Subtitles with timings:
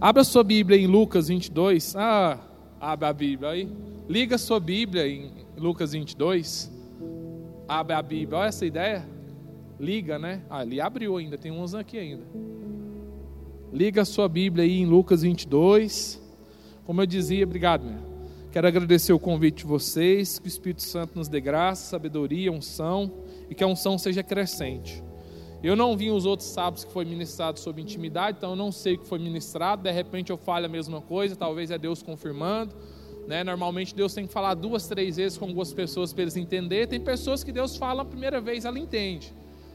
[0.00, 1.94] Abra sua Bíblia em Lucas 22.
[1.94, 2.38] Ah,
[2.80, 3.68] abre a Bíblia aí.
[4.08, 6.72] Liga sua Bíblia em Lucas 22.
[7.68, 8.38] Abre a Bíblia.
[8.38, 9.06] Olha essa ideia.
[9.78, 10.40] Liga, né?
[10.48, 12.22] Ah, ele abriu ainda, tem uns aqui ainda.
[13.70, 16.18] Liga sua Bíblia aí em Lucas 22.
[16.86, 17.84] Como eu dizia, obrigado.
[18.50, 23.12] Quero agradecer o convite de vocês, que o Espírito Santo nos dê graça, sabedoria, unção
[23.50, 25.04] e que a unção seja crescente.
[25.62, 28.94] Eu não vi os outros sábados que foi ministrado sobre intimidade, então eu não sei
[28.94, 29.82] o que foi ministrado.
[29.82, 32.74] De repente eu falo a mesma coisa, talvez é Deus confirmando.
[33.26, 33.44] Né?
[33.44, 36.86] Normalmente Deus tem que falar duas, três vezes com algumas pessoas para eles entenderem.
[36.86, 39.34] Tem pessoas que Deus fala a primeira vez, ela entende.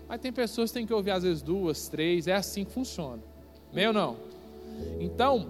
[0.10, 3.22] Mas tem pessoas que tem que ouvir às vezes duas, três, é assim que funciona.
[3.72, 4.18] Meio não?
[5.00, 5.48] Então,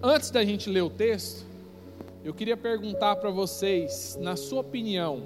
[0.00, 1.44] antes da gente ler o texto,
[2.24, 5.22] eu queria perguntar para vocês, na sua opinião,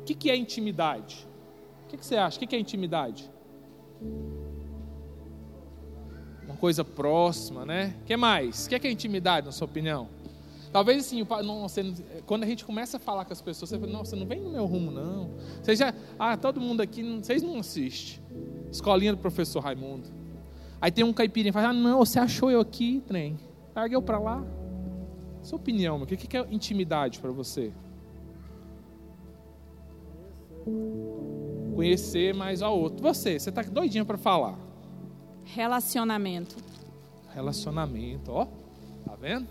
[0.00, 1.26] o que, que é intimidade?
[1.94, 2.36] Que, que você acha?
[2.36, 3.30] O que, que é intimidade?
[6.44, 7.94] Uma coisa próxima, né?
[8.02, 8.66] O que mais?
[8.66, 10.08] O que é, que intimidade, na sua opinião?
[10.72, 11.24] Talvez assim,
[12.26, 14.50] quando a gente começa a falar com as pessoas, você fala, nossa, não vem no
[14.50, 15.30] meu rumo, não.
[15.62, 18.20] Você já, ah, todo mundo aqui, vocês não assistem.
[18.72, 20.08] Escolinha do professor Raimundo.
[20.80, 23.38] Aí tem um caipirinha fala, ah, não, você achou eu aqui, trem.
[23.74, 24.44] Larguei eu para lá.
[25.42, 27.72] Sua opinião, meu, o que é intimidade para você?
[31.74, 33.02] Conhecer mais ao outro.
[33.02, 34.58] Você, você está doidinha para falar.
[35.44, 36.56] Relacionamento.
[37.34, 38.46] Relacionamento, ó.
[39.04, 39.48] Tá vendo?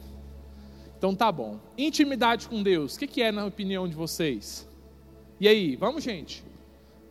[0.97, 1.59] Então tá bom.
[1.77, 4.65] Intimidade com Deus, o que, que é na opinião de vocês?
[5.37, 6.41] E aí, vamos, gente?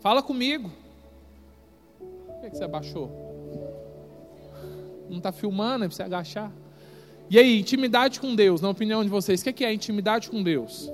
[0.01, 0.71] Fala comigo.
[1.99, 3.11] Por que, que você abaixou?
[5.11, 6.51] Não está filmando, é para você agachar.
[7.29, 10.43] E aí, intimidade com Deus, na opinião de vocês, o que, que é intimidade com
[10.43, 10.91] Deus?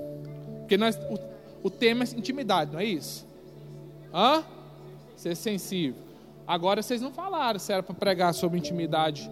[0.59, 3.25] Porque nós, o, o tema é intimidade, não é isso?
[4.13, 4.43] Hã?
[5.15, 6.01] Ser sensível.
[6.47, 9.29] Agora vocês não falaram se era para pregar sobre intimidade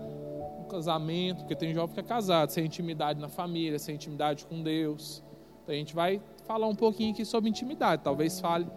[0.68, 5.24] casamento, porque tem jovem que é casado, sem intimidade na família, sem intimidade com Deus.
[5.64, 8.04] Então a gente vai falar um pouquinho aqui sobre intimidade.
[8.04, 8.68] Talvez fale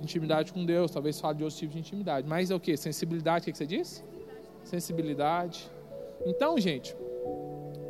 [0.00, 2.26] intimidade com Deus, talvez fale de outros tipos de intimidade.
[2.26, 2.76] Mas é o que?
[2.76, 4.02] Sensibilidade, o que, que você disse?
[4.64, 5.70] Sensibilidade.
[6.24, 6.96] Então, gente,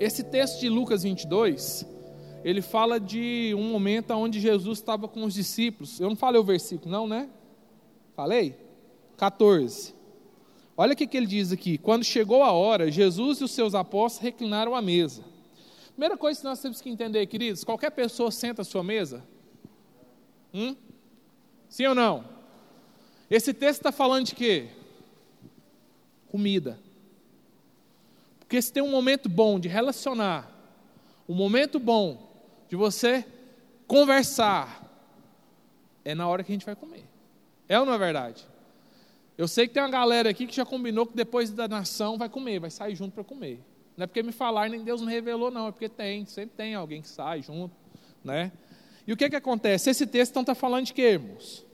[0.00, 1.87] esse texto de Lucas 22,
[2.44, 6.00] ele fala de um momento onde Jesus estava com os discípulos.
[6.00, 7.28] Eu não falei o versículo, não, né?
[8.16, 8.56] Falei?
[9.19, 9.94] 14.
[10.75, 11.77] Olha o que, que ele diz aqui.
[11.77, 15.22] Quando chegou a hora, Jesus e os seus apóstolos reclinaram à mesa.
[15.91, 19.22] Primeira coisa que nós temos que entender, queridos: qualquer pessoa senta à sua mesa?
[20.53, 20.75] Hum?
[21.69, 22.25] Sim ou não?
[23.31, 24.69] Esse texto está falando de quê?
[26.31, 26.78] Comida.
[28.41, 30.50] Porque se tem um momento bom de relacionar,
[31.28, 32.31] um momento bom
[32.69, 33.27] de você
[33.87, 34.84] conversar,
[36.04, 37.16] é na hora que a gente vai comer.
[37.69, 38.47] É ou não é verdade?
[39.37, 42.28] Eu sei que tem uma galera aqui que já combinou que depois da nação vai
[42.28, 43.60] comer, vai sair junto para comer.
[43.97, 46.75] Não é porque me falaram nem Deus me revelou, não, é porque tem, sempre tem
[46.75, 47.75] alguém que sai junto,
[48.25, 48.53] né?
[49.06, 49.91] E o que que acontece?
[49.91, 51.65] Esse texto então está falando de quê, irmãos?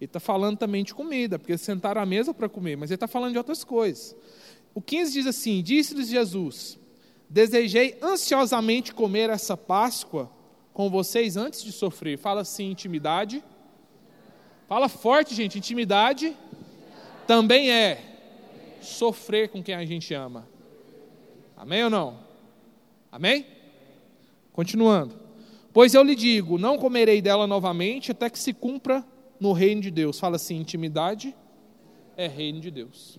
[0.00, 2.96] Ele está falando também de comida, porque eles sentaram à mesa para comer, mas ele
[2.96, 4.16] está falando de outras coisas.
[4.74, 6.78] O 15 diz assim: Disse-lhes Jesus:
[7.28, 10.30] Desejei ansiosamente comer essa Páscoa
[10.72, 12.16] com vocês antes de sofrer.
[12.18, 13.44] Fala assim, intimidade.
[14.70, 16.36] Fala forte, gente, intimidade
[17.26, 20.48] também é sofrer com quem a gente ama.
[21.56, 22.20] Amém ou não?
[23.10, 23.44] Amém?
[24.52, 25.18] Continuando.
[25.72, 29.04] Pois eu lhe digo: não comerei dela novamente até que se cumpra
[29.40, 30.20] no reino de Deus.
[30.20, 31.34] Fala assim: intimidade
[32.16, 33.18] é reino de Deus.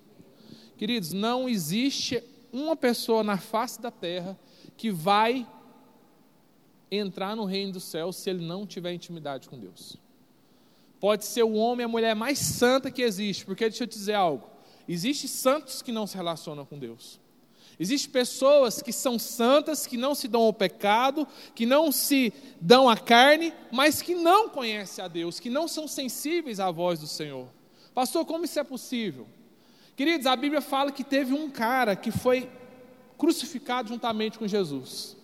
[0.78, 4.40] Queridos, não existe uma pessoa na face da terra
[4.78, 5.46] que vai
[6.90, 10.00] entrar no reino do céu se ele não tiver intimidade com Deus.
[11.02, 13.98] Pode ser o homem e a mulher mais santa que existe, porque deixa eu te
[13.98, 14.48] dizer algo:
[14.88, 17.20] existem santos que não se relacionam com Deus.
[17.80, 22.88] Existem pessoas que são santas, que não se dão ao pecado, que não se dão
[22.88, 27.08] à carne, mas que não conhecem a Deus, que não são sensíveis à voz do
[27.08, 27.48] Senhor.
[27.96, 29.28] Pastor, como isso é possível?
[29.96, 32.48] Queridos, a Bíblia fala que teve um cara que foi
[33.18, 35.18] crucificado juntamente com Jesus.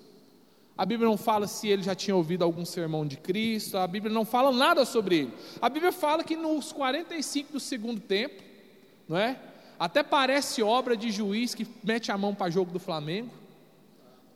[0.77, 4.13] A Bíblia não fala se ele já tinha ouvido algum sermão de Cristo, a Bíblia
[4.13, 5.33] não fala nada sobre ele.
[5.59, 8.43] A Bíblia fala que nos 45 do segundo tempo,
[9.09, 9.39] não é?
[9.79, 13.31] Até parece obra de juiz que mete a mão para jogo do Flamengo.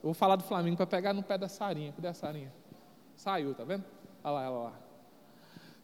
[0.02, 1.92] Eu vou falar do Flamengo para pegar no pé da Sarinha.
[1.92, 2.52] Cadê a Sarinha?
[3.16, 3.84] Saiu, tá vendo?
[4.24, 4.72] Olha lá, ela lá.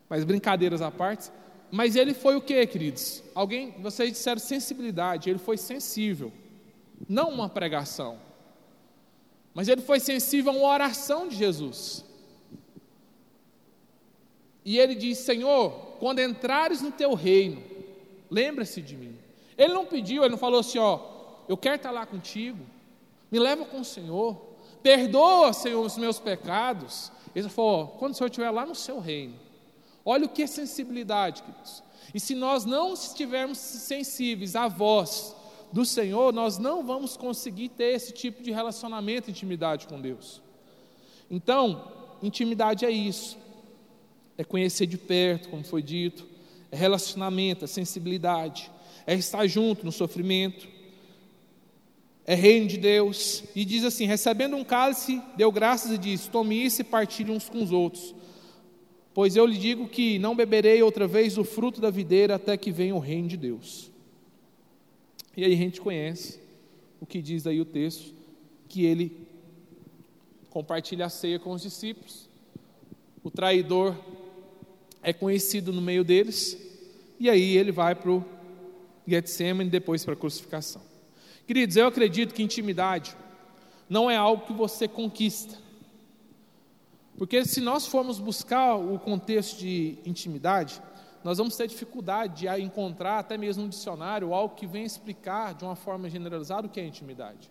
[0.09, 1.31] Mas brincadeiras à parte.
[1.71, 3.23] Mas ele foi o que, queridos?
[3.35, 6.33] Alguém, vocês disseram sensibilidade, ele foi sensível.
[7.09, 8.19] Não uma pregação.
[9.55, 12.05] Mas ele foi sensível a uma oração de Jesus.
[14.65, 17.63] E ele diz: Senhor, quando entrares no teu reino,
[18.31, 19.17] lembra-se de mim.
[19.57, 21.01] Ele não pediu, ele não falou assim, ó,
[21.49, 22.59] eu quero estar lá contigo,
[23.31, 24.37] me leva com o Senhor,
[24.83, 27.11] perdoa, Senhor, os meus pecados.
[27.35, 29.35] Ele falou: quando o Senhor estiver lá no seu reino,
[30.05, 31.83] olha o que é sensibilidade, queridos.
[32.15, 35.35] E se nós não estivermos sensíveis à voz
[35.73, 40.43] do Senhor, nós não vamos conseguir ter esse tipo de relacionamento, intimidade com Deus.
[41.31, 41.93] Então,
[42.23, 43.37] intimidade é isso,
[44.37, 46.27] é conhecer de perto, como foi dito,
[46.71, 48.71] é relacionamento, é sensibilidade,
[49.07, 50.69] é estar junto no sofrimento,
[52.27, 53.45] é reino de Deus.
[53.55, 57.49] E diz assim: recebendo um cálice, deu graças e disse: Tome isso e partilhe uns
[57.49, 58.15] com os outros.
[59.15, 62.71] Pois eu lhe digo que não beberei outra vez o fruto da videira até que
[62.71, 63.91] venha o reino de Deus.
[65.37, 66.41] E aí a gente conhece
[67.01, 68.15] o que diz aí o texto,
[68.69, 69.27] que ele
[70.51, 72.29] compartilha a ceia com os discípulos.
[73.23, 73.97] O traidor
[75.03, 76.57] é conhecido no meio deles,
[77.21, 78.25] e aí ele vai para o
[79.07, 80.83] Getsemane, depois para a crucificação.
[81.47, 83.17] Queridos, eu acredito que intimidade
[83.89, 85.57] não é algo que você conquista.
[87.17, 90.81] Porque se nós formos buscar o contexto de intimidade,
[91.25, 95.65] nós vamos ter dificuldade de encontrar, até mesmo no dicionário, algo que venha explicar de
[95.65, 97.51] uma forma generalizada o que é intimidade.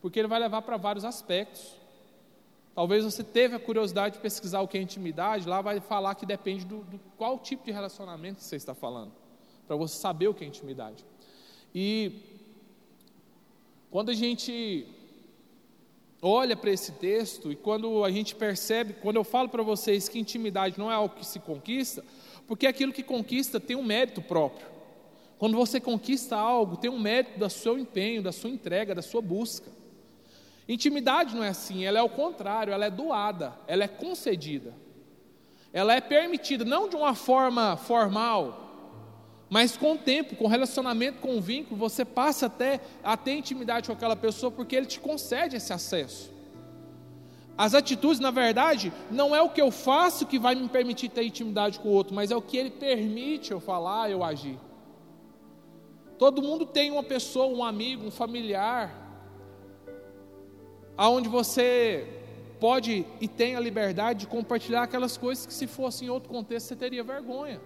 [0.00, 1.76] Porque ele vai levar para vários aspectos.
[2.74, 6.24] Talvez você teve a curiosidade de pesquisar o que é intimidade, lá vai falar que
[6.24, 9.12] depende do, do qual tipo de relacionamento você está falando,
[9.66, 11.04] para você saber o que é intimidade.
[11.74, 12.22] E
[13.90, 14.86] quando a gente
[16.20, 20.18] olha para esse texto e quando a gente percebe, quando eu falo para vocês que
[20.18, 22.04] intimidade não é algo que se conquista,
[22.48, 24.66] porque aquilo que conquista tem um mérito próprio.
[25.38, 29.20] Quando você conquista algo, tem um mérito do seu empenho, da sua entrega, da sua
[29.20, 29.70] busca.
[30.66, 34.74] Intimidade não é assim, ela é o contrário, ela é doada, ela é concedida.
[35.72, 38.64] Ela é permitida, não de uma forma formal,
[39.50, 43.32] mas com o tempo, com o relacionamento, com o vínculo, você passa até a ter
[43.32, 46.32] intimidade com aquela pessoa porque ele te concede esse acesso.
[47.58, 51.24] As atitudes, na verdade, não é o que eu faço que vai me permitir ter
[51.24, 54.56] intimidade com o outro, mas é o que ele permite eu falar, eu agir.
[56.16, 58.94] Todo mundo tem uma pessoa, um amigo, um familiar,
[60.96, 62.06] aonde você
[62.60, 66.68] pode e tem a liberdade de compartilhar aquelas coisas que se fosse em outro contexto
[66.68, 67.60] você teria vergonha.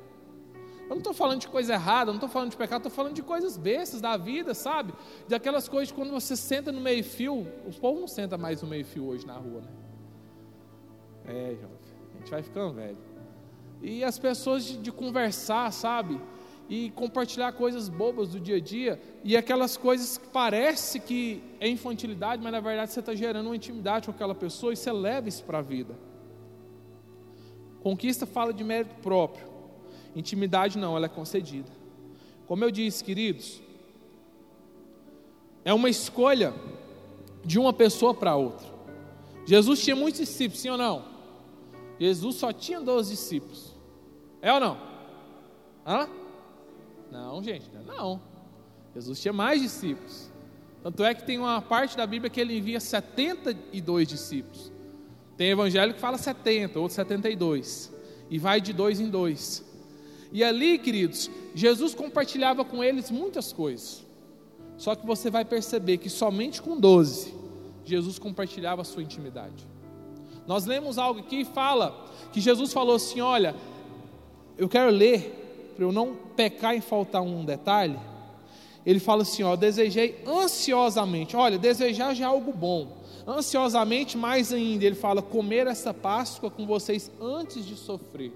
[0.92, 3.22] Eu não estou falando de coisa errada, não estou falando de pecado, estou falando de
[3.22, 4.92] coisas bestas da vida, sabe?
[5.26, 8.68] De aquelas coisas que quando você senta no meio-fio, o povo não senta mais no
[8.68, 9.68] meio-fio hoje na rua, né?
[11.24, 11.78] É, jovem,
[12.14, 12.98] a gente vai ficando velho.
[13.80, 16.20] E as pessoas de, de conversar, sabe?
[16.68, 21.68] e compartilhar coisas bobas do dia a dia e aquelas coisas que parece que é
[21.68, 25.28] infantilidade, mas na verdade você está gerando uma intimidade com aquela pessoa e você leva
[25.28, 25.94] isso para a vida.
[27.82, 29.51] Conquista fala de mérito próprio,
[30.14, 31.70] intimidade não, ela é concedida.
[32.46, 33.60] Como eu disse, queridos,
[35.64, 36.54] é uma escolha
[37.44, 38.66] de uma pessoa para outra.
[39.44, 41.04] Jesus tinha muitos discípulos, sim ou não?
[41.98, 43.74] Jesus só tinha 12 discípulos.
[44.40, 44.78] É ou não?
[45.86, 46.08] Hã?
[47.10, 48.20] Não, gente, não.
[48.94, 50.30] Jesus tinha mais discípulos.
[50.82, 54.72] Tanto é que tem uma parte da Bíblia que ele envia 72 discípulos.
[55.36, 57.92] Tem evangelho que fala 70, outro 72.
[58.28, 59.64] E vai de dois em dois.
[60.32, 64.02] E ali, queridos, Jesus compartilhava com eles muitas coisas.
[64.78, 67.34] Só que você vai perceber que somente com 12,
[67.84, 69.66] Jesus compartilhava a sua intimidade.
[70.46, 73.54] Nós lemos algo aqui e fala que Jesus falou assim: Olha,
[74.56, 77.98] eu quero ler para eu não pecar em faltar um detalhe,
[78.84, 82.88] ele fala assim: ó, desejei ansiosamente, olha, desejar já é algo bom,
[83.26, 88.32] ansiosamente mais ainda, ele fala: comer essa Páscoa com vocês antes de sofrer,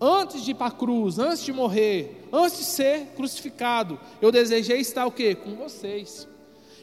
[0.00, 4.78] antes de ir para a cruz, antes de morrer, antes de ser crucificado, eu desejei
[4.78, 5.34] estar o quê?
[5.34, 6.28] Com vocês.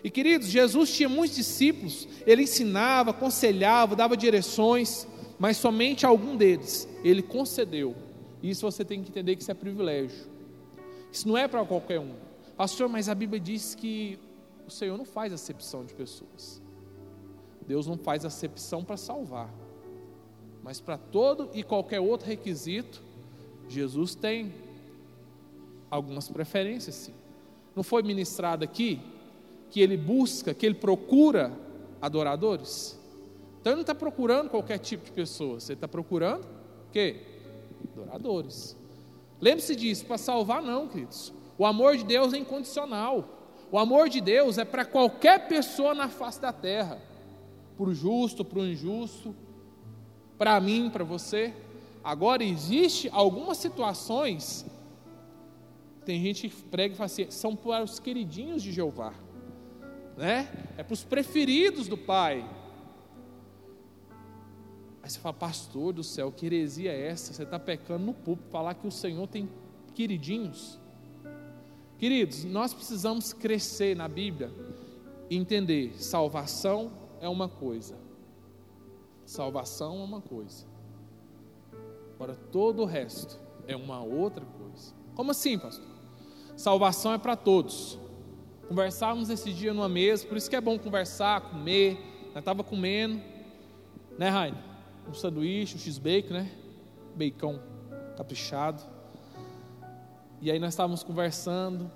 [0.04, 5.08] E queridos, Jesus tinha muitos discípulos, ele ensinava, aconselhava, dava direções,
[5.40, 7.96] mas somente algum deles ele concedeu
[8.50, 10.28] isso você tem que entender que isso é privilégio.
[11.12, 12.14] Isso não é para qualquer um.
[12.56, 14.20] Pastor, mas a Bíblia diz que
[14.68, 16.62] o Senhor não faz acepção de pessoas.
[17.68, 19.52] Deus não faz acepção para salvar.
[20.64, 23.04] Mas para todo e qualquer outro requisito,
[23.68, 24.54] Jesus tem
[25.90, 27.14] algumas preferências, sim.
[27.76, 29.02] Não foi ministrado aqui
[29.70, 31.52] que ele busca, que ele procura
[32.02, 33.00] adoradores?
[33.60, 37.22] Então ele não está procurando qualquer tipo de pessoa, você está procurando o quê?
[37.94, 38.76] adoradores.
[39.40, 41.34] Lembre-se disso, para salvar não, queridos.
[41.58, 43.30] O amor de Deus é incondicional.
[43.72, 47.02] O amor de Deus é para qualquer pessoa na face da terra.
[47.78, 49.36] Para o justo, para o injusto,
[50.38, 51.54] para mim, para você.
[52.06, 54.64] Agora, existe algumas situações
[56.06, 59.12] Tem gente que prega e fala assim: são para os queridinhos de Jeová,
[60.16, 60.48] né?
[60.78, 62.48] É para os preferidos do Pai.
[65.02, 67.34] Aí você fala, pastor do céu, que heresia é essa?
[67.34, 69.50] Você está pecando no púlpito, falar que o Senhor tem
[69.94, 70.80] queridinhos.
[71.98, 74.52] Queridos, nós precisamos crescer na Bíblia
[75.28, 77.96] e entender: salvação é uma coisa,
[79.26, 80.68] salvação é uma coisa,
[82.26, 84.94] agora todo o resto é uma outra coisa.
[85.14, 85.86] Como assim, pastor?
[86.58, 88.00] Salvação é para todos.
[88.68, 92.00] Conversávamos esse dia numa mesa, por isso que é bom conversar, comer.
[92.34, 93.22] Eu estava comendo,
[94.18, 94.58] né, Raine?
[95.08, 96.52] Um sanduíche, um x-bacon, né?
[97.16, 97.60] Bacon
[98.18, 98.82] caprichado.
[100.42, 101.92] E aí nós estávamos conversando.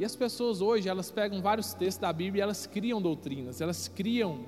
[0.00, 3.86] E as pessoas hoje, elas pegam vários textos da Bíblia e elas criam doutrinas, elas
[3.86, 4.46] criam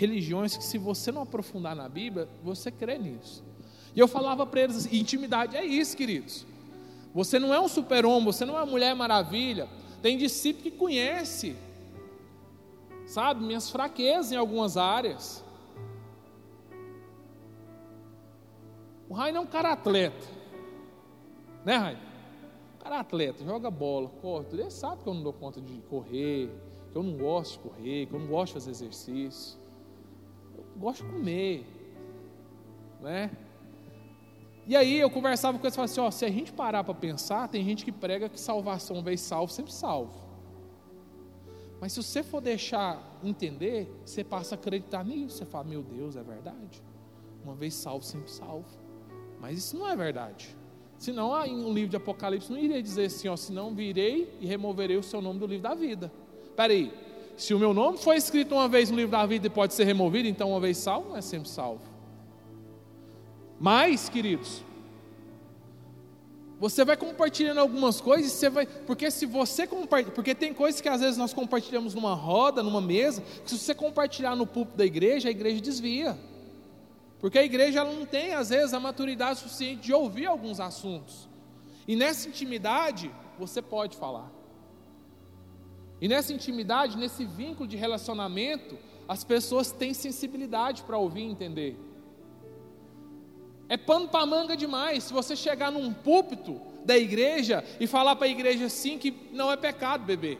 [0.00, 3.44] religiões que se você não aprofundar na Bíblia, você crê nisso.
[3.94, 6.46] E eu falava para eles, assim, intimidade é isso, queridos.
[7.12, 9.68] Você não é um super-homem, você não é uma mulher maravilha.
[10.00, 11.54] Tem discípulo que conhece,
[13.06, 15.44] sabe, minhas fraquezas em algumas áreas.
[19.06, 20.26] O Rainer é um cara atleta,
[21.64, 22.10] né, Rainer?
[22.78, 26.48] Cara atleta, joga bola, corre, ele sabe que eu não dou conta de correr,
[26.90, 29.59] que eu não gosto de correr, que eu não gosto de fazer exercício.
[30.80, 31.66] Gosto de comer,
[33.02, 33.30] né?
[34.66, 36.94] E aí eu conversava com eles e falava assim: ó, se a gente parar para
[36.94, 40.18] pensar, tem gente que prega que salvação, uma vez salvo, sempre salvo.
[41.78, 45.36] Mas se você for deixar entender, você passa a acreditar nisso.
[45.36, 46.82] Você fala: meu Deus, é verdade.
[47.44, 48.66] Uma vez salvo, sempre salvo.
[49.38, 50.56] Mas isso não é verdade.
[50.96, 54.96] Senão, em um livro de Apocalipse, não iria dizer assim: ó, senão virei e removerei
[54.96, 56.10] o seu nome do livro da vida.
[56.42, 57.09] Espera aí.
[57.40, 59.84] Se o meu nome foi escrito uma vez no livro da vida e pode ser
[59.84, 61.80] removido, então uma vez salvo, é sempre salvo.
[63.58, 64.62] Mas, queridos,
[66.58, 70.88] você vai compartilhando algumas coisas, você vai, porque se você compartilha, porque tem coisas que
[70.90, 74.84] às vezes nós compartilhamos numa roda, numa mesa, que se você compartilhar no púlpito da
[74.84, 76.18] igreja, a igreja desvia.
[77.20, 81.26] Porque a igreja ela não tem às vezes a maturidade suficiente de ouvir alguns assuntos.
[81.88, 84.39] E nessa intimidade, você pode falar.
[86.00, 91.76] E nessa intimidade, nesse vínculo de relacionamento, as pessoas têm sensibilidade para ouvir e entender.
[93.68, 98.26] É pano para manga demais se você chegar num púlpito da igreja e falar para
[98.26, 100.38] a igreja assim que não é pecado beber.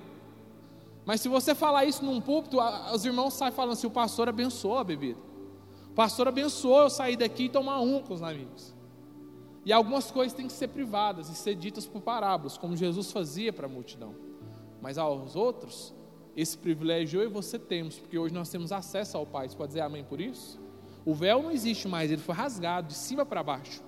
[1.04, 2.58] Mas se você falar isso num púlpito,
[2.92, 5.18] os irmãos saem falando assim: o pastor abençoou a bebida.
[5.90, 8.74] O pastor abençoou eu sair daqui e tomar um com os amigos.
[9.64, 13.52] E algumas coisas têm que ser privadas e ser ditas por parábolas, como Jesus fazia
[13.52, 14.29] para a multidão.
[14.80, 15.94] Mas aos outros,
[16.36, 19.48] esse privilégio eu e você temos, porque hoje nós temos acesso ao Pai.
[19.48, 20.58] Você pode dizer amém por isso?
[21.04, 23.82] O véu não existe mais, ele foi rasgado de cima para baixo.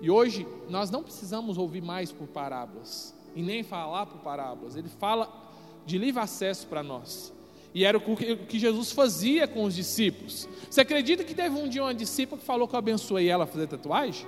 [0.00, 4.76] E hoje nós não precisamos ouvir mais por parábolas e nem falar por parábolas.
[4.76, 5.32] Ele fala
[5.84, 7.32] de livre acesso para nós.
[7.74, 8.16] E era o
[8.46, 10.48] que Jesus fazia com os discípulos.
[10.70, 13.46] Você acredita que teve um dia uma discípula que falou que eu abençoei ela a
[13.46, 14.26] fazer tatuagem?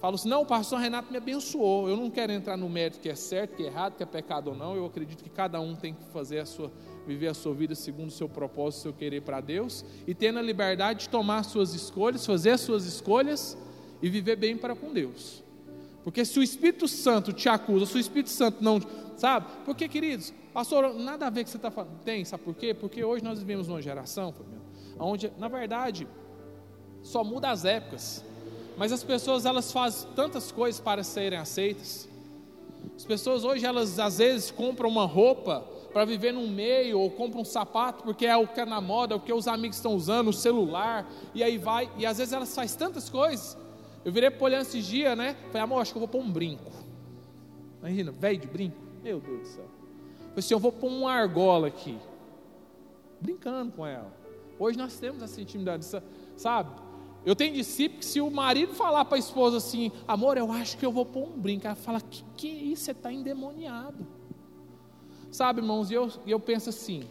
[0.00, 1.88] Falou assim: não, o pastor Renato me abençoou.
[1.88, 4.48] Eu não quero entrar no mérito que é certo, que é errado, que é pecado
[4.48, 4.74] ou não.
[4.74, 6.72] Eu acredito que cada um tem que fazer a sua
[7.06, 10.38] viver a sua vida segundo o seu propósito, o seu querer para Deus, e tendo
[10.38, 13.56] a liberdade de tomar suas escolhas, fazer as suas escolhas
[14.02, 15.42] e viver bem para com Deus.
[16.04, 18.80] Porque se o Espírito Santo te acusa, se o Espírito Santo não,
[19.16, 19.46] sabe?
[19.64, 21.98] Porque, queridos, pastor, nada a ver com o que você está falando.
[22.04, 22.72] Tem, sabe por quê?
[22.72, 24.32] Porque hoje nós vivemos numa geração,
[24.98, 26.06] onde, na verdade,
[27.02, 28.24] só muda as épocas.
[28.80, 32.08] Mas as pessoas, elas fazem tantas coisas para serem aceitas.
[32.96, 35.60] As pessoas hoje, elas às vezes compram uma roupa
[35.92, 39.12] para viver num meio, ou compra um sapato porque é o que é na moda,
[39.12, 42.32] é o que os amigos estão usando, o celular, e aí vai, e às vezes
[42.32, 43.54] elas fazem tantas coisas.
[44.02, 45.36] Eu virei para olhar esses dias, né?
[45.48, 46.72] Falei, amor, acho que eu vou pôr um brinco.
[47.80, 48.78] Imagina, velho de brinco.
[49.02, 49.68] Meu Deus do céu.
[50.20, 51.98] Falei assim, eu vou pôr uma argola aqui.
[53.20, 54.10] Brincando com ela.
[54.58, 55.84] Hoje nós temos essa intimidade,
[56.34, 56.88] sabe?
[57.24, 60.78] Eu tenho discípulo que se o marido falar para a esposa assim, amor, eu acho
[60.78, 62.84] que eu vou pôr um brinco, ela fala, que que é isso?
[62.84, 64.06] Você está endemoniado.
[65.30, 67.04] Sabe, irmãos, e eu, eu penso assim: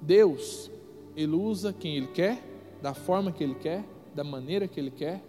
[0.00, 0.70] Deus,
[1.16, 2.42] Ele usa quem Ele quer,
[2.80, 3.84] da forma que Ele quer,
[4.14, 5.22] da maneira que Ele quer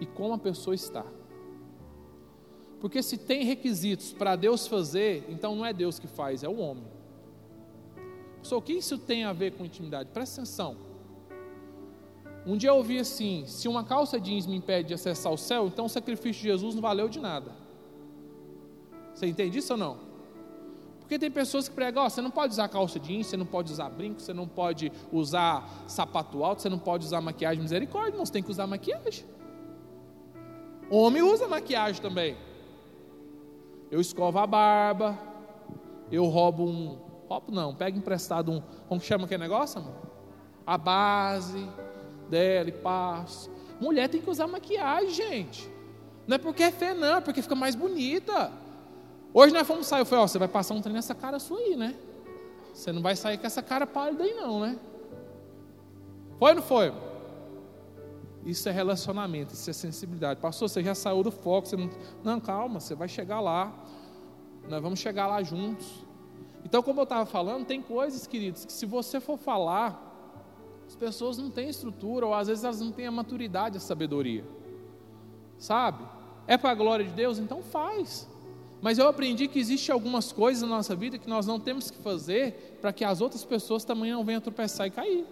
[0.00, 1.04] e como a pessoa está.
[2.80, 6.58] Porque se tem requisitos para Deus fazer, então não é Deus que faz, é o
[6.58, 6.84] homem.
[8.42, 10.10] Só o que isso tem a ver com intimidade?
[10.12, 10.76] Presta atenção.
[12.46, 15.66] Um dia eu ouvi assim: se uma calça jeans me impede de acessar o céu,
[15.66, 17.52] então o sacrifício de Jesus não valeu de nada.
[19.14, 20.12] Você entende isso ou não?
[21.00, 23.70] Porque tem pessoas que pregam, ó, você não pode usar calça jeans, você não pode
[23.70, 28.24] usar brinco, você não pode usar sapato alto, você não pode usar maquiagem misericórdia, não,
[28.24, 29.24] você tem que usar maquiagem.
[30.90, 32.36] Homem usa maquiagem também.
[33.90, 35.18] Eu escovo a barba,
[36.10, 36.98] eu roubo um.
[37.28, 38.62] Roubo não, pego emprestado um.
[38.88, 39.94] Como que chama aquele negócio, amor?
[40.66, 41.68] A base
[42.32, 43.50] dela e passo.
[43.78, 45.70] Mulher tem que usar maquiagem, gente.
[46.26, 48.50] Não é porque é feia, não, é porque fica mais bonita.
[49.34, 51.58] Hoje nós fomos sair, eu falei, ó, você vai passar um trem nessa cara sua
[51.58, 51.94] aí, né?
[52.72, 54.78] Você não vai sair com essa cara pálida aí não, né?
[56.38, 56.92] Foi ou não foi?
[58.46, 60.40] Isso é relacionamento, isso é sensibilidade.
[60.40, 61.90] Pastor, você já saiu do foco, você não...
[62.24, 63.72] não, calma, você vai chegar lá.
[64.68, 66.04] Nós vamos chegar lá juntos.
[66.64, 70.11] Então, como eu estava falando, tem coisas, queridos, que se você for falar,
[70.92, 74.44] as pessoas não têm estrutura, ou às vezes elas não têm a maturidade, a sabedoria.
[75.56, 76.04] Sabe?
[76.46, 77.38] É para a glória de Deus?
[77.38, 78.28] Então faz.
[78.82, 81.96] Mas eu aprendi que existe algumas coisas na nossa vida que nós não temos que
[81.96, 85.24] fazer para que as outras pessoas também não venham tropeçar e cair.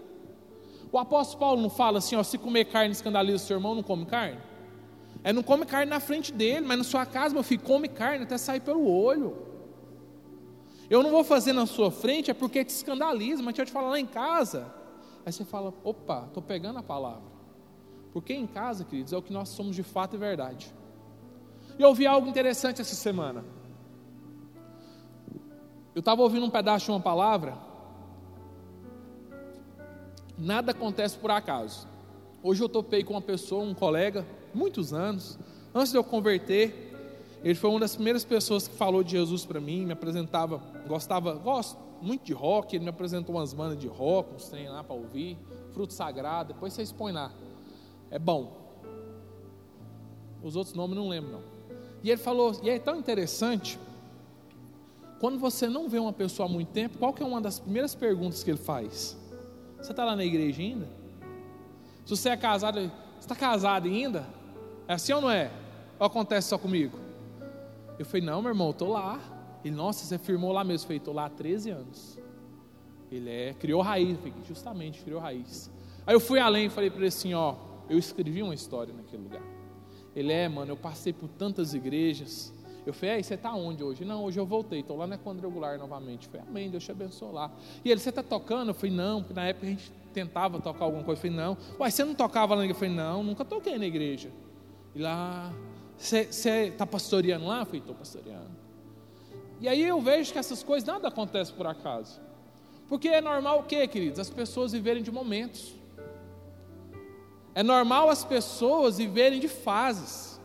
[0.90, 3.83] O apóstolo Paulo não fala assim, ó, se comer carne escandaliza o seu irmão, não
[3.83, 4.38] come carne?
[5.23, 8.25] É não come carne na frente dele, mas na sua casa, meu filho, come carne
[8.25, 9.37] até sair pelo olho.
[10.88, 13.73] Eu não vou fazer na sua frente, é porque te escandaliza, mas deixa eu te
[13.73, 14.79] falar lá em casa.
[15.24, 17.30] Aí você fala, opa, estou pegando a palavra.
[18.12, 20.72] Porque em casa, queridos, é o que nós somos de fato e verdade.
[21.78, 23.44] E eu ouvi algo interessante essa semana.
[25.94, 27.56] Eu estava ouvindo um pedaço de uma palavra.
[30.36, 31.86] Nada acontece por acaso.
[32.42, 35.38] Hoje eu topei com uma pessoa, um colega, muitos anos,
[35.74, 36.88] antes de eu converter.
[37.44, 41.34] Ele foi uma das primeiras pessoas que falou de Jesus para mim, me apresentava, gostava,
[41.34, 44.95] gosto muito de rock, ele me apresentou umas bandas de rock, uns trem lá para
[44.95, 45.38] ouvir,
[45.73, 47.33] fruto sagrado, depois você expõe lá.
[48.11, 48.59] É bom.
[50.42, 51.42] Os outros nomes não lembro não.
[52.02, 53.78] E ele falou, e é tão interessante,
[55.21, 57.95] quando você não vê uma pessoa há muito tempo, qual que é uma das primeiras
[57.95, 59.16] perguntas que ele faz?
[59.78, 60.88] Você está lá na igreja ainda?
[62.07, 62.90] Se você é casado, você
[63.21, 64.26] está casado ainda?
[64.88, 65.50] É assim ou não é?
[65.99, 66.99] Ou acontece só comigo?
[67.99, 69.21] Eu falei, não, meu irmão, eu estou lá.
[69.64, 70.87] Ele, nossa, você firmou lá mesmo.
[70.87, 72.18] Falei, estou lá há 13 anos.
[73.11, 74.16] Ele é, criou raiz.
[74.18, 75.70] Falei, justamente, criou raiz.
[76.07, 77.55] Aí eu fui além e falei para ele assim, ó,
[77.88, 79.42] eu escrevi uma história naquele lugar.
[80.14, 82.53] Ele é, mano, eu passei por tantas igrejas.
[82.87, 84.05] Eu falei, aí você está onde hoje?
[84.05, 86.27] Não, hoje eu voltei, estou lá na quadrangular novamente.
[86.27, 87.53] Eu falei, amém, Deus te abençoe lá.
[87.85, 88.70] E ele, você está tocando?
[88.70, 91.18] Eu falei, não, porque na época a gente tentava tocar alguma coisa.
[91.18, 91.57] Eu falei, não.
[91.79, 92.66] Uai, você não tocava lá?
[92.66, 94.31] Eu falei, não, nunca toquei na igreja.
[94.94, 95.53] E lá,
[95.96, 96.29] você
[96.68, 97.61] está pastoreando lá?
[97.61, 98.60] Eu falei, estou pastoreando.
[99.61, 102.20] E aí eu vejo que essas coisas nada acontece por acaso.
[102.88, 104.18] Porque é normal o que, queridos?
[104.18, 105.75] As pessoas viverem de momentos.
[107.55, 110.40] É normal as pessoas viverem de fases.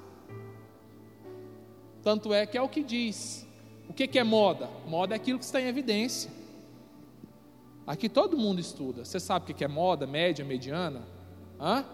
[2.04, 3.48] Tanto é que é o que diz.
[3.90, 4.70] O que, que é moda?
[4.86, 6.30] Moda é aquilo que está em evidência.
[7.88, 9.06] Aqui todo mundo estuda.
[9.06, 11.04] Você sabe o que é moda, média, mediana?
[11.60, 11.86] Hã?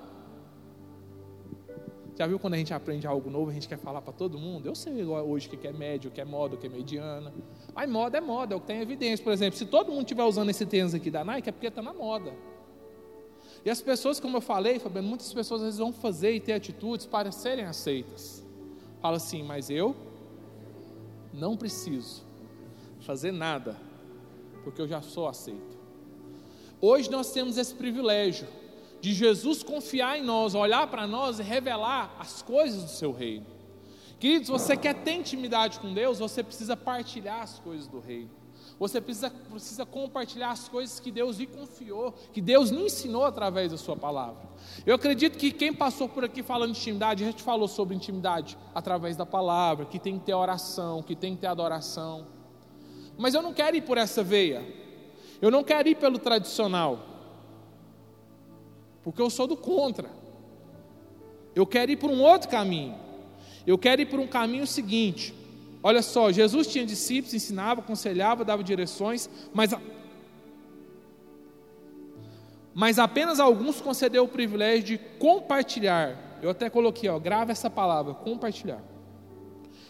[2.15, 4.65] Já viu quando a gente aprende algo novo, a gente quer falar para todo mundo?
[4.65, 7.33] Eu sei hoje o que é médio, o que é moda, o que é mediana.
[7.73, 9.23] Mas moda é moda, é o que tem evidência.
[9.23, 11.81] Por exemplo, se todo mundo estiver usando esse tênis aqui da Nike, é porque está
[11.81, 12.33] na moda.
[13.63, 16.53] E as pessoas, como eu falei, Fabiano, muitas pessoas às vezes vão fazer e ter
[16.53, 18.45] atitudes para serem aceitas.
[18.99, 19.95] Fala assim, mas eu
[21.33, 22.23] não preciso
[22.99, 23.77] fazer nada,
[24.63, 25.79] porque eu já sou aceito.
[26.79, 28.47] Hoje nós temos esse privilégio
[29.01, 33.47] de Jesus confiar em nós, olhar para nós e revelar as coisas do seu reino.
[34.19, 38.29] Queridos, você quer ter intimidade com Deus, você precisa partilhar as coisas do reino.
[38.79, 43.71] Você precisa, precisa compartilhar as coisas que Deus lhe confiou, que Deus lhe ensinou através
[43.71, 44.47] da sua palavra.
[44.85, 48.57] Eu acredito que quem passou por aqui falando de intimidade, a gente falou sobre intimidade
[48.73, 52.27] através da palavra, que tem que ter oração, que tem que ter adoração.
[53.17, 54.63] Mas eu não quero ir por essa veia.
[55.41, 57.10] Eu não quero ir pelo tradicional
[59.03, 60.09] porque eu sou do contra.
[61.55, 62.95] Eu quero ir por um outro caminho.
[63.65, 65.33] Eu quero ir por um caminho seguinte.
[65.83, 69.71] Olha só, Jesus tinha discípulos, ensinava, aconselhava, dava direções, mas,
[72.73, 76.39] mas apenas alguns concedeu o privilégio de compartilhar.
[76.41, 78.81] Eu até coloquei, ó, grava essa palavra, compartilhar.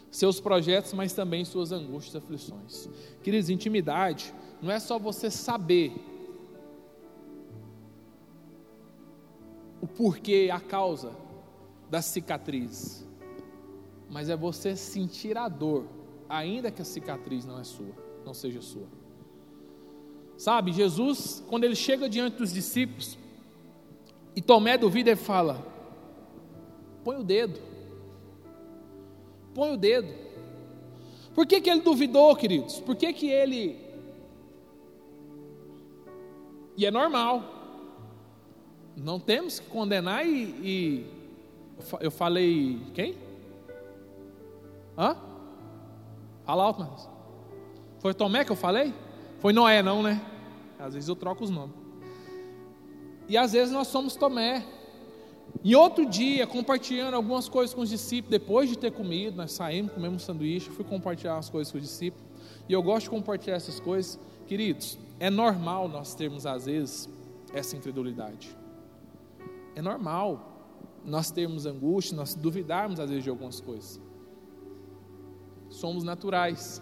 [0.10, 2.90] Seus projetos, mas também suas angústias aflições.
[3.24, 5.94] Queridos, intimidade não é só você saber
[9.82, 11.12] o porquê, a causa
[11.90, 13.06] da cicatriz,
[14.10, 15.86] mas é você sentir a dor,
[16.30, 18.88] ainda que a cicatriz não é sua, não seja sua.
[20.38, 23.18] Sabe, Jesus, quando ele chega diante dos discípulos,
[24.36, 25.66] e Tomé duvida, ele fala:
[27.04, 27.60] põe o dedo,
[29.54, 30.14] põe o dedo.
[31.34, 32.80] Por que, que ele duvidou, queridos?
[32.80, 33.80] Por que, que ele.
[36.78, 37.61] E é normal,
[38.96, 41.06] não temos que condenar e, e
[42.00, 42.80] Eu falei.
[42.94, 43.16] Quem?
[44.98, 45.16] Hã?
[46.46, 47.10] Fala alto, mas.
[48.00, 48.94] Foi Tomé que eu falei?
[49.40, 50.22] Foi Noé, não, né?
[50.78, 51.76] Às vezes eu troco os nomes.
[53.28, 54.66] E às vezes nós somos Tomé.
[55.64, 59.92] E outro dia, compartilhando algumas coisas com os discípulos, depois de ter comido, nós saímos,
[59.92, 62.26] comemos um sanduíche, fui compartilhar as coisas com os discípulos.
[62.68, 64.20] E eu gosto de compartilhar essas coisas.
[64.48, 67.10] Queridos, é normal nós termos, às vezes,
[67.54, 68.61] essa incredulidade.
[69.76, 70.52] É normal
[71.04, 74.00] nós termos angústia, nós duvidarmos, às vezes, de algumas coisas.
[75.70, 76.82] Somos naturais.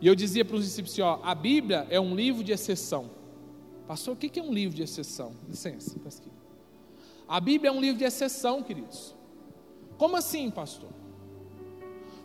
[0.00, 3.10] E eu dizia para os discípulos assim, ó, a Bíblia é um livro de exceção.
[3.86, 5.32] Pastor, o que é um livro de exceção?
[5.48, 6.30] Licença, aqui.
[7.26, 9.14] A Bíblia é um livro de exceção, queridos.
[9.96, 10.90] Como assim, pastor?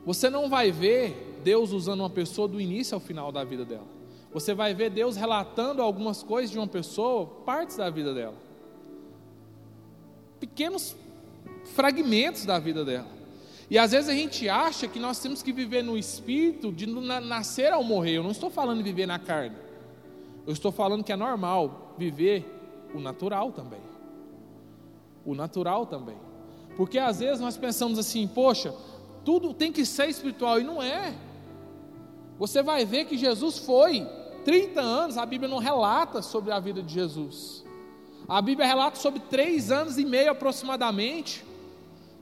[0.05, 3.87] Você não vai ver Deus usando uma pessoa do início ao final da vida dela.
[4.33, 8.46] Você vai ver Deus relatando algumas coisas de uma pessoa, partes da vida dela.
[10.39, 10.95] Pequenos
[11.73, 13.17] fragmentos da vida dela.
[13.69, 17.71] E às vezes a gente acha que nós temos que viver no espírito de nascer
[17.73, 18.17] ao morrer.
[18.17, 19.57] Eu não estou falando de viver na carne.
[20.45, 22.45] Eu estou falando que é normal viver
[22.93, 23.81] o natural também.
[25.25, 26.15] O natural também.
[26.77, 28.73] Porque às vezes nós pensamos assim, poxa,
[29.25, 31.13] tudo tem que ser espiritual e não é.
[32.39, 34.07] Você vai ver que Jesus foi
[34.45, 37.65] 30 anos, a Bíblia não relata sobre a vida de Jesus.
[38.27, 41.45] A Bíblia relata sobre três anos e meio aproximadamente.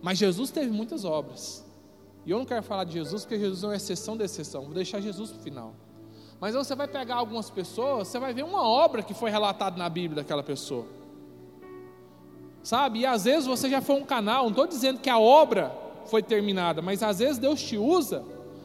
[0.01, 1.65] Mas Jesus teve muitas obras.
[2.25, 4.63] E eu não quero falar de Jesus porque Jesus é uma exceção da exceção.
[4.63, 5.73] Vou deixar Jesus para o final.
[6.39, 9.89] Mas você vai pegar algumas pessoas, você vai ver uma obra que foi relatada na
[9.89, 10.85] Bíblia daquela pessoa.
[12.61, 12.99] Sabe?
[12.99, 15.71] E às vezes você já foi um canal, não estou dizendo que a obra
[16.07, 18.23] foi terminada, mas às vezes Deus te usa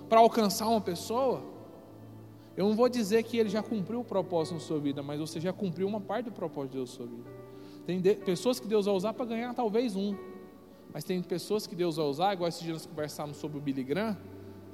[0.08, 1.42] para alcançar uma pessoa.
[2.60, 5.40] Eu não vou dizer que ele já cumpriu o propósito na sua vida, mas você
[5.40, 7.30] já cumpriu uma parte do propósito de Deus na sua vida.
[7.86, 10.14] Tem de, pessoas que Deus vai usar para ganhar talvez um,
[10.92, 13.82] mas tem pessoas que Deus vai usar, igual esses dias nós conversamos sobre o Billy
[13.82, 14.14] Graham,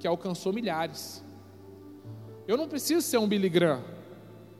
[0.01, 1.25] que alcançou milhares.
[2.49, 3.85] Eu não preciso ser um Billy Graham,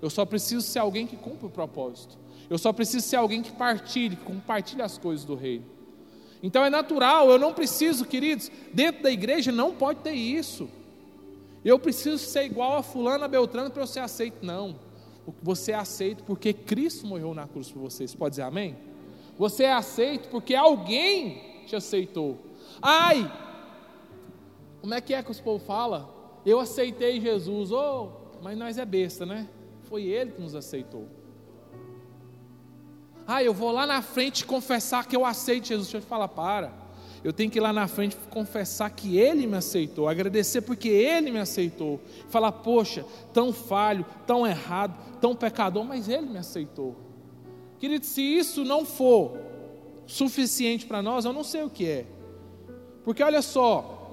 [0.01, 2.17] eu só preciso ser alguém que cumpre o propósito.
[2.49, 5.65] Eu só preciso ser alguém que partilhe, que compartilhe as coisas do reino.
[6.41, 10.71] Então é natural, eu não preciso, queridos, dentro da igreja não pode ter isso.
[11.67, 14.47] Eu preciso ser igual a fulana Beltrano para eu ser aceito.
[14.47, 14.79] Não.
[15.43, 18.15] Você é aceito porque Cristo morreu na cruz por vocês.
[18.15, 18.77] Pode dizer amém?
[19.37, 22.39] Você é aceito porque alguém te aceitou.
[22.81, 23.29] Ai,
[24.81, 26.09] como é que é que os povos falam?
[26.47, 29.49] Eu aceitei Jesus, oh, mas nós é besta, né?
[29.89, 31.09] Foi Ele que nos aceitou.
[33.27, 35.89] Ah, eu vou lá na frente confessar que eu aceito Jesus.
[35.89, 36.86] Deixa eu te falar, para.
[37.27, 41.33] Eu tenho que ir lá na frente confessar que Ele me aceitou, agradecer porque Ele
[41.33, 42.01] me aceitou.
[42.29, 46.95] Falar, poxa, tão falho, tão errado, tão pecador, mas Ele me aceitou.
[47.81, 49.41] Querido, se isso não for
[50.07, 52.07] suficiente para nós, eu não sei o que é.
[53.03, 54.09] Porque olha só,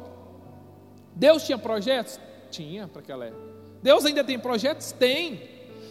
[1.16, 2.20] Deus tinha projetos?
[2.50, 3.44] Tinha para aquela época.
[3.84, 4.92] Deus ainda tem projetos?
[4.92, 5.40] Tem.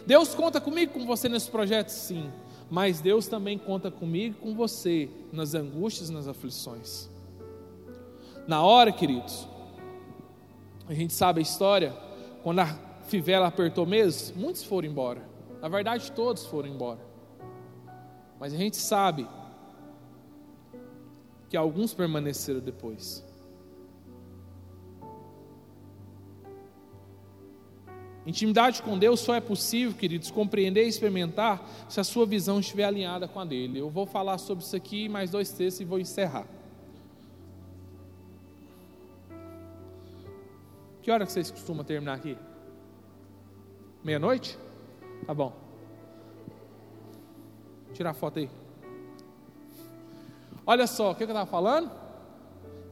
[0.04, 1.94] Deus conta comigo, com você nesses projetos?
[1.94, 2.32] Sim.
[2.68, 7.11] Mas Deus também conta comigo com você nas angústias nas aflições.
[8.46, 9.48] Na hora, queridos,
[10.88, 11.94] a gente sabe a história,
[12.42, 12.66] quando a
[13.04, 15.22] fivela apertou mesmo, muitos foram embora.
[15.60, 16.98] Na verdade, todos foram embora.
[18.40, 19.28] Mas a gente sabe
[21.48, 23.24] que alguns permaneceram depois.
[28.24, 32.84] Intimidade com Deus só é possível, queridos, compreender e experimentar se a sua visão estiver
[32.84, 33.78] alinhada com a dele.
[33.78, 36.46] Eu vou falar sobre isso aqui, mais dois textos e vou encerrar.
[41.02, 42.38] Que hora que vocês costumam terminar aqui?
[44.04, 44.56] Meia-noite?
[45.26, 45.52] Tá bom.
[47.92, 48.48] Tirar foto aí.
[50.64, 51.90] Olha só, o que eu estava falando?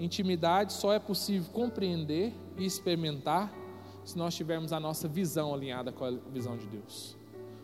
[0.00, 3.52] Intimidade só é possível compreender e experimentar
[4.04, 7.16] se nós tivermos a nossa visão alinhada com a visão de Deus.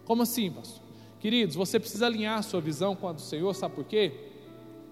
[0.04, 0.80] Como assim, pastor?
[1.18, 4.30] Queridos, você precisa alinhar a sua visão com a do Senhor, sabe por quê?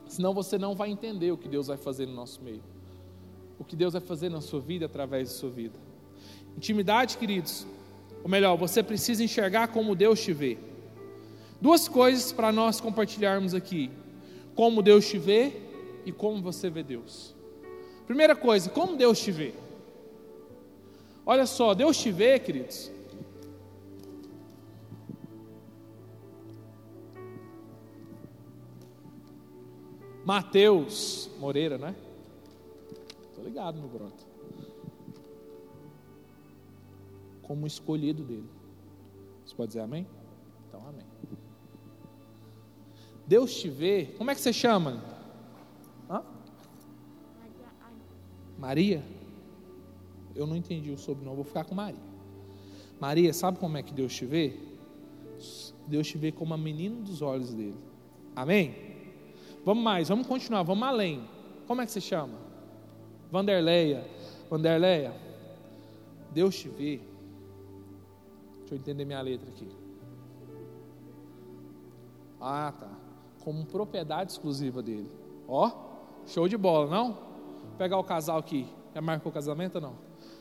[0.09, 2.63] Senão você não vai entender o que Deus vai fazer no nosso meio.
[3.59, 5.79] O que Deus vai fazer na sua vida através da sua vida.
[6.57, 7.67] Intimidade, queridos,
[8.23, 10.59] ou melhor, você precisa enxergar como Deus te vê.
[11.61, 13.91] Duas coisas para nós compartilharmos aqui:
[14.55, 15.53] como Deus te vê
[16.05, 17.35] e como você vê Deus.
[18.07, 19.55] Primeira coisa, como Deus te vê.
[21.27, 22.91] Olha só, Deus te vê, queridos.
[30.25, 31.95] Mateus Moreira, né?
[31.95, 32.04] Tô
[33.45, 34.27] ligado, meu broto.
[37.43, 38.49] Como escolhido dele.
[39.45, 40.07] Você pode dizer amém?
[40.67, 41.07] Então, amém.
[43.27, 45.03] Deus te vê, como é que você chama?
[46.09, 46.23] Hã?
[48.59, 49.03] Maria?
[50.35, 52.03] Eu não entendi o sobrenome, vou ficar com Maria.
[53.01, 54.57] Maria, sabe como é que Deus te vê?
[55.87, 57.79] Deus te vê como a menina dos olhos dele.
[58.35, 58.75] Amém?
[59.65, 61.27] Vamos mais, vamos continuar, vamos além.
[61.67, 62.44] Como é que se chama?
[63.31, 64.05] Vanderleia.
[64.51, 65.13] Vanderleia,
[66.33, 67.01] Deus te vê.
[68.61, 69.69] Deixa eu entender minha letra aqui.
[72.41, 72.91] Ah, tá.
[73.43, 75.11] Como propriedade exclusiva dele.
[75.49, 75.71] Ó,
[76.27, 77.13] show de bola, não?
[77.13, 78.67] Vou pegar o casal aqui.
[78.95, 79.95] Já marcou o casamento ou não?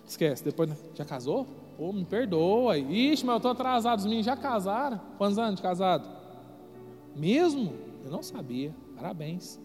[0.05, 0.69] Esquece, depois.
[0.93, 1.47] Já casou?
[1.77, 2.77] Pô, me perdoa.
[2.77, 3.99] Ixi, mas eu tô atrasado.
[3.99, 4.99] Os meninos já casaram.
[5.17, 6.07] Quantos anos de casado?
[7.15, 7.73] Mesmo?
[8.03, 8.73] Eu não sabia.
[8.95, 9.59] Parabéns.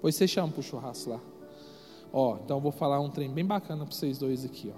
[0.00, 1.20] Pois você chama pro churrasco lá.
[2.16, 4.72] Ó, então eu vou falar um trem bem bacana para vocês dois aqui,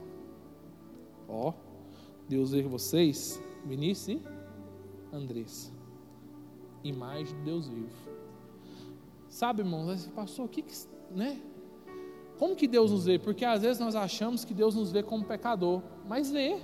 [1.29, 1.49] ó.
[1.49, 1.53] Ó,
[2.27, 5.71] Deus vê vocês, Vinícius e Andressa.
[6.83, 7.93] Imagem de Deus vivo.
[9.29, 10.65] Sabe, irmãos, passou o que,
[11.11, 11.39] né?
[12.39, 13.19] Como que Deus nos vê?
[13.19, 16.59] Porque às vezes nós achamos que Deus nos vê como pecador, mas vê.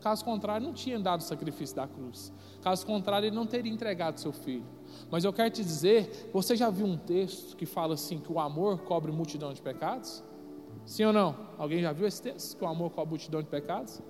[0.00, 2.32] Caso contrário, não tinha dado o sacrifício da cruz.
[2.62, 4.77] Caso contrário, ele não teria entregado seu filho.
[5.10, 8.38] Mas eu quero te dizer, você já viu um texto que fala assim que o
[8.38, 10.22] amor cobre multidão de pecados?
[10.84, 11.36] Sim ou não?
[11.58, 12.56] Alguém já viu esse texto?
[12.56, 14.00] Que o amor cobre multidão de pecados?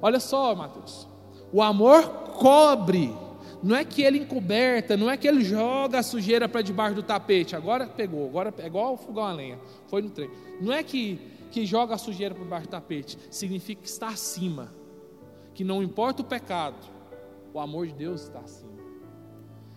[0.00, 1.08] Olha só, Mateus.
[1.52, 2.06] O amor
[2.38, 3.14] cobre.
[3.62, 7.02] Não é que ele encoberta, não é que ele joga a sujeira para debaixo do
[7.02, 7.56] tapete.
[7.56, 9.58] Agora pegou, agora é igual o fogão a lenha.
[9.88, 10.30] Foi no trem.
[10.60, 11.18] Não é que,
[11.50, 13.18] que joga a sujeira para debaixo do tapete.
[13.30, 14.72] Significa que está acima.
[15.54, 16.76] Que não importa o pecado,
[17.54, 18.76] o amor de Deus está acima.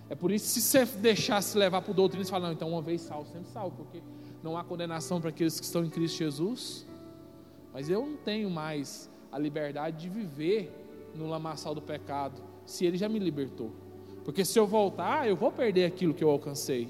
[0.10, 2.82] É por isso que se você deixasse levar para o você fala, não, então uma
[2.82, 4.02] vez salvo, sempre salvo, porque
[4.42, 6.88] não há condenação para aqueles que estão em Cristo Jesus.
[7.72, 10.74] Mas eu não tenho mais a liberdade de viver
[11.14, 13.72] no lamaçal do pecado, se Ele já me libertou.
[14.26, 16.90] Porque se eu voltar, eu vou perder aquilo que eu alcancei.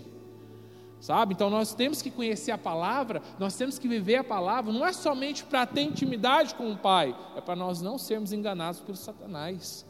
[0.99, 1.33] Sabe?
[1.33, 4.91] Então nós temos que conhecer a palavra, nós temos que viver a palavra, não é
[4.91, 9.85] somente para ter intimidade com o Pai, é para nós não sermos enganados por Satanás.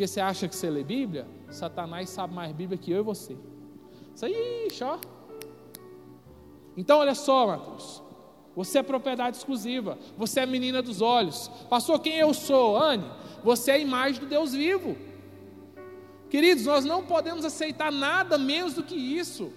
[0.00, 1.28] Porque você acha que você lê Bíblia?
[1.50, 3.36] Satanás sabe mais Bíblia que eu e você.
[4.14, 4.96] Isso aí, ó.
[6.74, 8.02] Então, olha só, Marcos.
[8.56, 9.98] Você é propriedade exclusiva.
[10.16, 11.48] Você é menina dos olhos.
[11.68, 13.04] Passou quem eu sou, Anne?
[13.44, 14.96] Você é a imagem do Deus vivo.
[16.30, 19.52] Queridos, nós não podemos aceitar nada menos do que isso.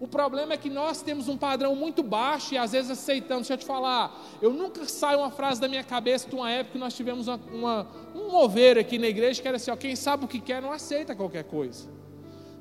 [0.00, 3.46] O problema é que nós temos um padrão muito baixo e às vezes aceitamos.
[3.46, 6.72] Deixa eu te falar, eu nunca saio uma frase da minha cabeça de uma época
[6.72, 9.94] que nós tivemos uma, uma, um mover aqui na igreja que era assim: ó, quem
[9.94, 11.86] sabe o que quer não aceita qualquer coisa,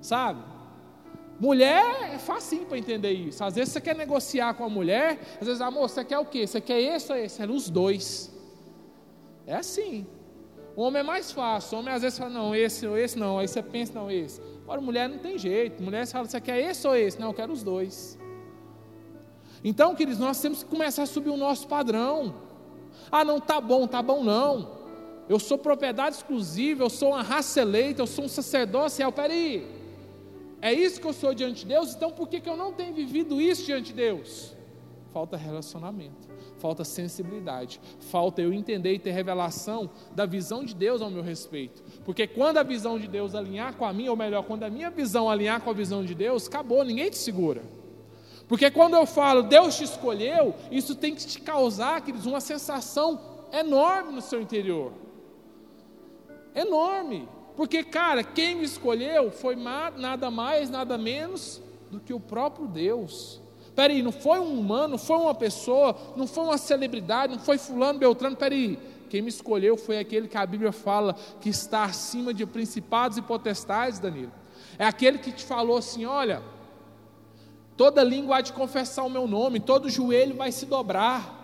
[0.02, 0.43] sabe?
[1.39, 3.41] Mulher é fácil para entender isso.
[3.41, 6.45] Às vezes você quer negociar com a mulher, às vezes, amor, você quer o quê?
[6.45, 7.41] Você quer esse ou esse?
[7.41, 8.30] É os dois.
[9.47, 10.06] É assim.
[10.75, 11.78] O homem é mais fácil.
[11.78, 13.39] O homem às vezes fala, não, esse ou esse não.
[13.39, 14.41] Aí você pensa, não, esse.
[14.69, 15.82] Agora, mulher não tem jeito.
[15.82, 17.19] Mulher fala, você quer esse ou esse?
[17.19, 18.19] Não, eu quero os dois.
[19.63, 22.36] Então, queridos, nós temos que começar a subir o nosso padrão.
[23.12, 24.77] Ah, não, tá bom, tá bom não.
[25.27, 29.12] Eu sou propriedade exclusiva, eu sou uma raça eleita, eu sou um sacerdócio real.
[29.12, 29.67] Peraí,
[30.62, 31.95] é isso que eu sou diante de Deus?
[31.95, 34.55] Então por que, que eu não tenho vivido isso diante de Deus?
[35.12, 36.28] Falta relacionamento
[36.59, 41.81] falta sensibilidade, falta eu entender e ter revelação da visão de Deus ao meu respeito.
[42.05, 44.89] Porque quando a visão de Deus alinhar com a minha, ou melhor, quando a minha
[44.89, 47.63] visão alinhar com a visão de Deus, acabou, ninguém te segura.
[48.47, 53.19] Porque quando eu falo Deus te escolheu, isso tem que te causar, queridos, uma sensação
[53.51, 54.91] enorme no seu interior.
[56.53, 57.27] Enorme.
[57.55, 63.38] Porque, cara, quem me escolheu foi nada mais, nada menos do que o próprio Deus.
[63.79, 67.57] Peraí, não foi um humano, não foi uma pessoa, não foi uma celebridade, não foi
[67.57, 68.77] fulano, beltrano, peraí.
[69.09, 73.21] Quem me escolheu foi aquele que a Bíblia fala que está acima de principados e
[73.21, 74.33] potestades, Danilo.
[74.77, 76.43] É aquele que te falou assim: olha,
[77.77, 81.37] toda língua há de confessar o meu nome, todo joelho vai se dobrar.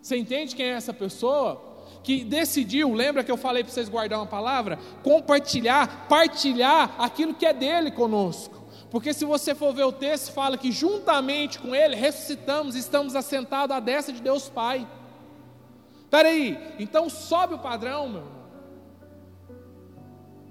[0.00, 1.62] Você entende quem é essa pessoa?
[2.02, 4.78] Que decidiu, lembra que eu falei para vocês guardar uma palavra?
[5.02, 8.59] Compartilhar, partilhar aquilo que é dele conosco.
[8.90, 13.74] Porque se você for ver o texto, fala que juntamente com ele ressuscitamos, estamos assentados
[13.74, 14.86] à destra de Deus Pai.
[16.02, 18.40] Espera aí, então sobe o padrão, meu irmão.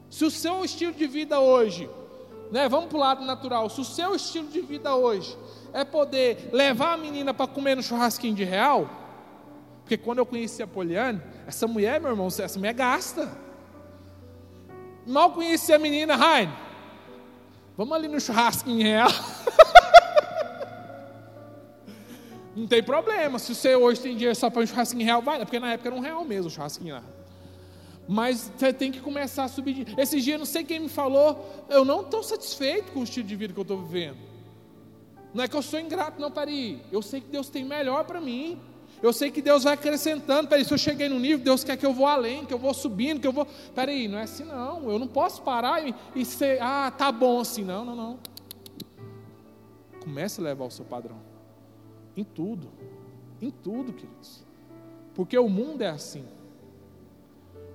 [0.10, 1.90] Se o seu estilo de vida hoje,
[2.50, 5.38] né, vamos para o lado natural, se o seu estilo de vida hoje
[5.74, 8.90] é poder levar a menina para comer no churrasquinho de real,
[9.82, 13.30] porque quando eu conheci a Poliane, essa mulher, meu irmão, essa mulher gasta.
[15.06, 16.54] Mal conheci a menina, Raine,
[17.80, 19.08] Vamos ali no churrasco em real.
[22.54, 23.40] Não tem problema.
[23.40, 25.40] Se você hoje tem dinheiro só para um churrasquinho real, vai.
[25.40, 27.04] Porque na época era um real mesmo o churrasquinho lá.
[28.06, 29.98] Mas você tem que começar a subir.
[29.98, 33.36] Esse dia, não sei quem me falou, eu não estou satisfeito com o estilo de
[33.38, 34.18] vida que eu estou vivendo.
[35.34, 36.82] Não é que eu sou ingrato, não, peraí.
[36.92, 38.60] Eu sei que Deus tem melhor para mim.
[39.02, 40.50] Eu sei que Deus vai acrescentando.
[40.50, 42.74] Peraí, se eu cheguei no nível, Deus quer que eu vou além, que eu vou
[42.74, 43.48] subindo, que eu vou.
[43.74, 44.90] Peraí, não é assim não.
[44.90, 47.64] Eu não posso parar e, e ser, ah, tá bom assim.
[47.64, 48.20] Não, não, não.
[50.02, 51.18] Comece a levar o seu padrão.
[52.16, 52.70] Em tudo.
[53.42, 54.44] Em tudo, queridos.
[55.14, 56.26] Porque o mundo é assim.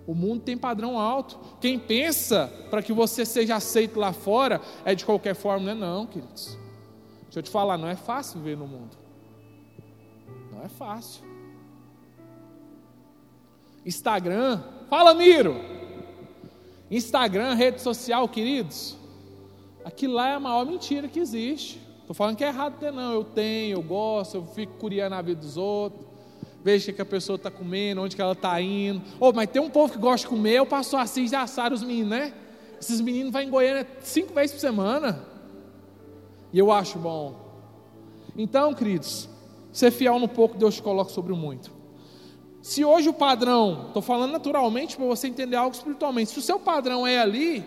[0.06, 1.38] O mundo tem padrão alto.
[1.60, 5.74] Quem pensa para que você seja aceito lá fora é de qualquer forma, não é
[5.74, 6.58] não, queridos.
[7.24, 9.03] Deixa eu te falar, não é fácil viver no mundo.
[10.64, 11.22] É fácil.
[13.84, 15.56] Instagram, fala Miro.
[16.90, 18.96] Instagram, rede social, queridos.
[19.84, 21.78] Aquilo lá é a maior mentira que existe.
[22.00, 23.12] Estou falando que é errado ter, não.
[23.12, 26.14] Eu tenho, eu gosto, eu fico curiando a vida dos outros
[26.64, 29.02] veja o que a pessoa está comendo, onde que ela está indo.
[29.20, 31.82] Oh, mas tem um povo que gosta de comer, eu passo assim de assar os
[31.82, 32.32] meninos, né?
[32.80, 35.26] Esses meninos vão em Goiânia cinco vezes por semana.
[36.50, 37.34] E eu acho bom.
[38.34, 39.28] Então, queridos,
[39.74, 41.70] ser fiel no pouco, Deus te coloca sobre o muito.
[42.62, 46.60] Se hoje o padrão, estou falando naturalmente para você entender algo espiritualmente, se o seu
[46.60, 47.62] padrão é ali,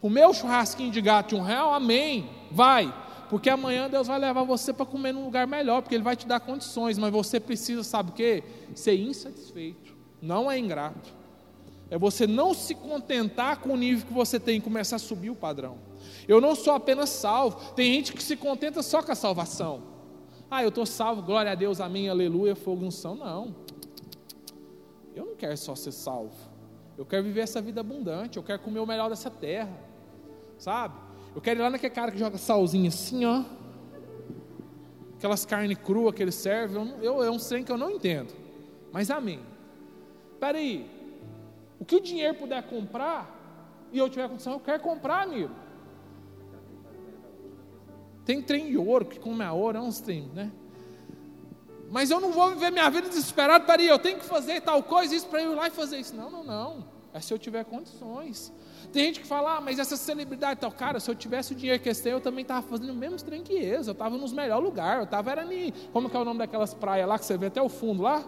[0.00, 2.94] o meu churrasquinho de gato de um real, amém, vai.
[3.30, 6.26] Porque amanhã Deus vai levar você para comer num lugar melhor, porque Ele vai te
[6.26, 8.44] dar condições, mas você precisa, sabe o quê?
[8.74, 11.16] Ser insatisfeito, não é ingrato.
[11.90, 15.30] É você não se contentar com o nível que você tem e começar a subir
[15.30, 15.78] o padrão.
[16.28, 19.97] Eu não sou apenas salvo, tem gente que se contenta só com a salvação.
[20.50, 23.14] Ah, eu estou salvo, glória a Deus, amém, aleluia, fogo são.
[23.14, 23.54] Não.
[25.14, 26.34] Eu não quero só ser salvo.
[26.96, 29.72] Eu quero viver essa vida abundante, eu quero comer o melhor dessa terra.
[30.58, 30.94] Sabe?
[31.34, 33.44] Eu quero ir lá naquele cara que joga salzinho assim, ó.
[35.16, 36.76] Aquelas carnes cruas que ele serve.
[36.76, 38.32] Eu, eu, é um trem que eu não entendo.
[38.92, 39.40] Mas amém.
[40.32, 40.88] Espera aí.
[41.78, 45.54] O que o dinheiro puder comprar, e eu tiver condição, eu quero comprar, amigo.
[48.28, 50.52] Tem trem de ouro, que come a ouro, é uns trem, né?
[51.90, 55.14] Mas eu não vou viver minha vida desesperado, peraí, eu tenho que fazer tal coisa,
[55.14, 56.14] isso para eu ir lá e fazer isso.
[56.14, 56.84] Não, não, não.
[57.14, 58.52] É se eu tiver condições.
[58.92, 61.82] Tem gente que fala, ah, mas essa celebridade tal, cara, se eu tivesse o dinheiro
[61.82, 64.30] que esse tem, eu também estava fazendo o mesmo trem que eles, eu estava nos
[64.30, 67.24] melhores lugares, eu estava era em, como que é o nome daquelas praias lá, que
[67.24, 68.22] você vê até o fundo lá,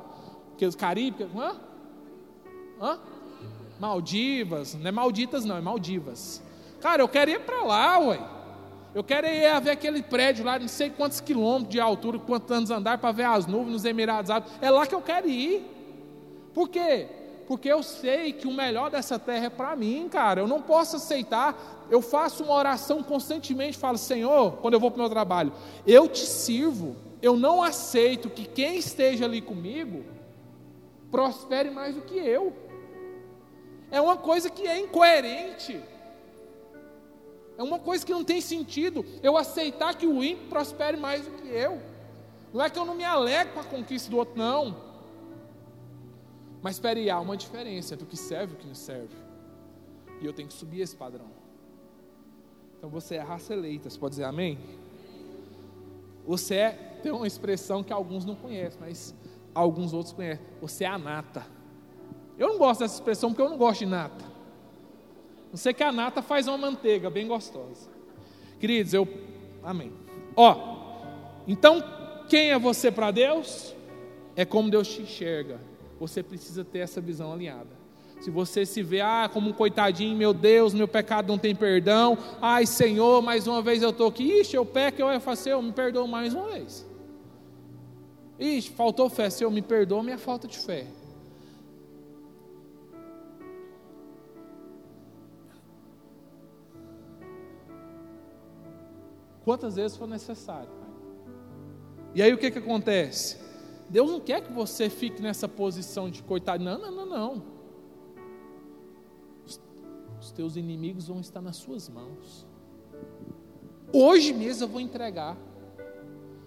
[0.55, 1.61] aqueles Caribe, hã?
[2.81, 2.99] Hã?
[3.79, 6.43] Maldivas, não é Malditas não, é Maldivas.
[6.81, 8.40] Cara, eu quero ir para lá, ué.
[8.95, 12.71] Eu quero ir ver aquele prédio lá, não sei quantos quilômetros de altura, quantos anos
[12.71, 14.53] andar para ver as nuvens nos Emirados Árabes.
[14.61, 15.65] É lá que eu quero ir.
[16.53, 17.07] Por quê?
[17.51, 20.41] porque eu sei que o melhor dessa terra é para mim, cara.
[20.41, 21.89] Eu não posso aceitar.
[21.91, 25.53] Eu faço uma oração constantemente, falo, Senhor, quando eu vou para o meu trabalho,
[25.85, 26.95] eu te sirvo.
[27.21, 30.05] Eu não aceito que quem esteja ali comigo
[31.11, 32.53] prospere mais do que eu.
[33.91, 35.81] É uma coisa que é incoerente.
[37.61, 41.31] É uma coisa que não tem sentido eu aceitar que o ímpio prospere mais do
[41.33, 41.79] que eu.
[42.55, 44.75] Não é que eu não me alegro com a conquista do outro, não.
[46.63, 49.15] Mas espere há uma diferença entre o que serve e o que não serve.
[50.23, 51.27] E eu tenho que subir esse padrão.
[52.79, 54.59] Então você é raça eleita, você pode dizer amém?
[56.27, 56.71] Você é,
[57.03, 59.15] tem uma expressão que alguns não conhecem, mas
[59.55, 60.43] alguns outros conhecem.
[60.63, 61.47] Você é a nata.
[62.39, 64.30] Eu não gosto dessa expressão porque eu não gosto de nata.
[65.51, 67.91] Não sei que a nata faz uma manteiga bem gostosa.
[68.59, 69.09] Queridos, eu.
[69.63, 69.93] Amém.
[70.37, 71.83] Ó, então,
[72.29, 73.75] quem é você para Deus?
[74.37, 77.79] É como Deus te enxerga você precisa ter essa visão alinhada.
[78.21, 82.17] Se você se vê, ah, como um coitadinho, meu Deus, meu pecado não tem perdão,
[82.41, 85.73] ai Senhor, mais uma vez eu estou aqui, ixi, eu peco, eu faço, eu me
[85.73, 86.87] perdoo mais uma vez.
[88.39, 90.87] Ixi, faltou fé, Senhor, me perdoa minha falta de fé.
[99.45, 100.71] Quantas vezes for necessário.
[102.15, 103.39] E aí o que, que acontece?
[103.89, 106.63] Deus não quer que você fique nessa posição de coitado.
[106.63, 107.43] Não, não, não, não.
[109.47, 109.61] Os,
[110.21, 112.47] os teus inimigos vão estar nas suas mãos.
[113.93, 115.37] Hoje mesmo eu vou entregar.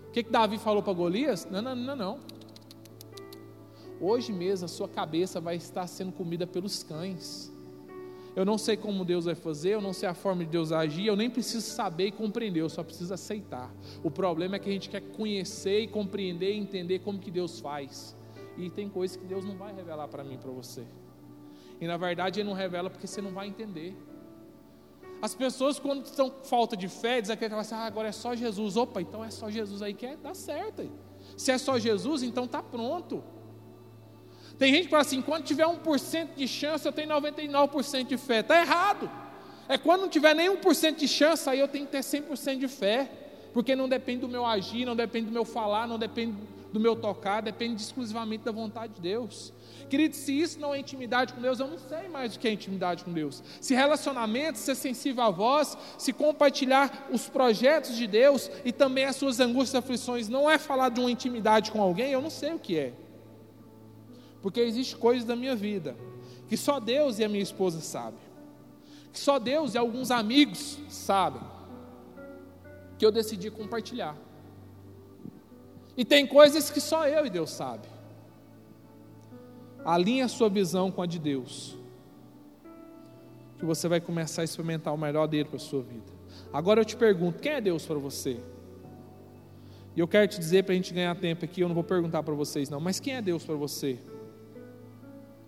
[0.07, 1.45] O que, que Davi falou para Golias?
[1.49, 2.19] Não, não, não, não.
[3.99, 7.52] Hoje mesmo a sua cabeça vai estar sendo comida pelos cães.
[8.35, 11.05] Eu não sei como Deus vai fazer, eu não sei a forma de Deus agir,
[11.05, 13.71] eu nem preciso saber e compreender, eu só preciso aceitar.
[14.03, 17.59] O problema é que a gente quer conhecer e compreender e entender como que Deus
[17.59, 18.15] faz.
[18.57, 20.83] E tem coisas que Deus não vai revelar para mim, para você.
[21.79, 23.95] E na verdade Ele não revela porque você não vai entender.
[25.21, 28.35] As pessoas, quando estão com falta de fé, dizem que assim, ah, agora é só
[28.35, 28.75] Jesus.
[28.75, 30.91] Opa, então é só Jesus aí que é, dá certo.
[31.37, 33.23] Se é só Jesus, então está pronto.
[34.63, 38.39] Tem gente que fala assim: quando tiver 1% de chance, eu tenho 99% de fé.
[38.39, 39.11] Está errado.
[39.67, 42.69] É quando não tiver nem 1% de chance, aí eu tenho que ter 100% de
[42.69, 43.11] fé.
[43.53, 46.37] Porque não depende do meu agir, não depende do meu falar, não depende
[46.71, 49.51] do meu tocar, depende exclusivamente da vontade de Deus.
[49.89, 52.51] Querido, se isso não é intimidade com Deus, eu não sei mais o que é
[52.53, 53.43] intimidade com Deus.
[53.59, 59.17] Se relacionamento, ser sensível à voz, se compartilhar os projetos de Deus e também as
[59.17, 62.53] suas angústias e aflições, não é falar de uma intimidade com alguém, eu não sei
[62.53, 62.93] o que é.
[64.43, 65.95] Porque existe coisas da minha vida
[66.49, 68.19] que só Deus e a minha esposa sabem.
[69.11, 71.41] Que só Deus e alguns amigos sabem.
[72.99, 74.15] Que eu decidi compartilhar.
[75.95, 77.87] E tem coisas que só eu e Deus sabe.
[79.85, 81.77] Alinhe a sua visão com a de Deus.
[83.57, 86.11] Que você vai começar a experimentar o melhor dele para a sua vida.
[86.51, 88.39] Agora eu te pergunto: quem é Deus para você?
[89.95, 92.23] E eu quero te dizer para a gente ganhar tempo aqui, eu não vou perguntar
[92.23, 93.99] para vocês não, mas quem é Deus para você?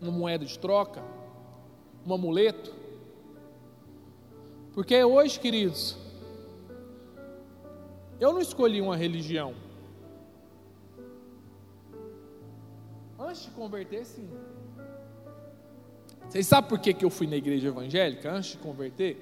[0.06, 1.04] Uma moeda de troca?
[2.06, 2.72] Um amuleto?
[4.72, 5.98] Porque hoje, queridos,
[8.20, 9.56] eu não escolhi uma religião.
[13.18, 14.30] Antes de converter, sim.
[16.30, 19.18] Vocês sabem por que, que eu fui na igreja evangélica antes de converter?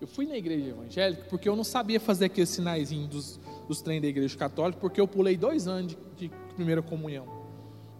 [0.00, 4.00] Eu fui na igreja evangélica porque eu não sabia fazer aquele sinaizinho dos, dos trem
[4.00, 7.37] da igreja católica, porque eu pulei dois anos de, de primeira comunhão.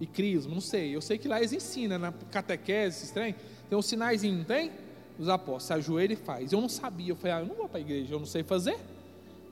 [0.00, 0.94] E crisma, não sei.
[0.94, 3.34] Eu sei que lá eles ensinam, na catequese, esses trem,
[3.68, 4.70] tem sinaizinho, não tem?
[5.18, 6.52] Os apóstolos, se ajoelha e faz.
[6.52, 8.42] Eu não sabia, eu falei, ah, eu não vou para a igreja, eu não sei
[8.42, 8.78] fazer.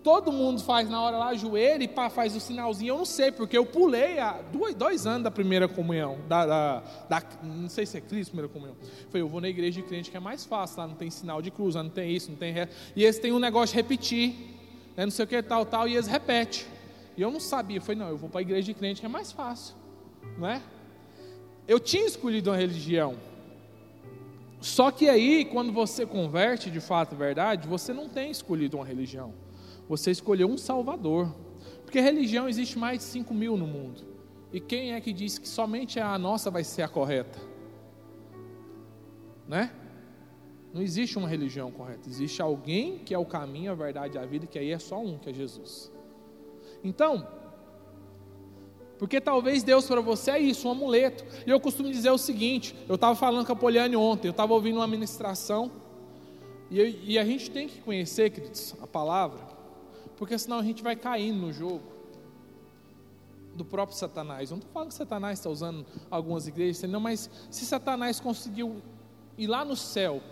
[0.06, 2.90] Todo mundo faz na hora lá, joelho e pá, faz o sinalzinho.
[2.90, 6.18] Eu não sei, porque eu pulei há dois, dois anos da primeira comunhão.
[6.28, 8.76] Da, da, da, não sei se é Cristo, primeira comunhão.
[9.08, 11.42] Falei, eu vou na igreja de crente que é mais fácil, lá não tem sinal
[11.42, 12.68] de cruz, lá não tem isso, não tem ré.
[12.94, 14.32] E eles têm um negócio de repetir,
[14.96, 16.62] né, não sei o que, tal, tal, e eles repetem.
[17.16, 17.78] E eu não sabia.
[17.78, 19.74] Eu falei, não, eu vou para a igreja de crente que é mais fácil.
[20.38, 20.62] Não é?
[21.66, 23.16] Eu tinha escolhido uma religião.
[24.60, 29.32] Só que aí, quando você converte de fato verdade, você não tem escolhido uma religião.
[29.88, 31.34] Você escolheu um Salvador.
[31.84, 34.02] Porque religião existe mais de 5 mil no mundo.
[34.52, 37.38] E quem é que diz que somente a nossa vai ser a correta?
[39.46, 39.70] Né?
[40.72, 42.08] Não existe uma religião correta.
[42.08, 45.00] Existe alguém que é o caminho, a verdade e a vida, que aí é só
[45.00, 45.92] um, que é Jesus.
[46.82, 47.26] Então,
[48.98, 51.24] porque talvez Deus para você é isso, um amuleto.
[51.46, 54.54] E eu costumo dizer o seguinte: eu estava falando com a Poliane ontem, eu estava
[54.54, 55.70] ouvindo uma ministração,
[56.70, 59.56] e, eu, e a gente tem que conhecer, queridos, a palavra
[60.16, 61.82] porque senão a gente vai caindo no jogo
[63.54, 64.50] do próprio Satanás.
[64.50, 68.82] Eu não estou falando que Satanás está usando algumas igrejas, não, mas se Satanás conseguiu
[69.38, 70.22] ir lá no céu,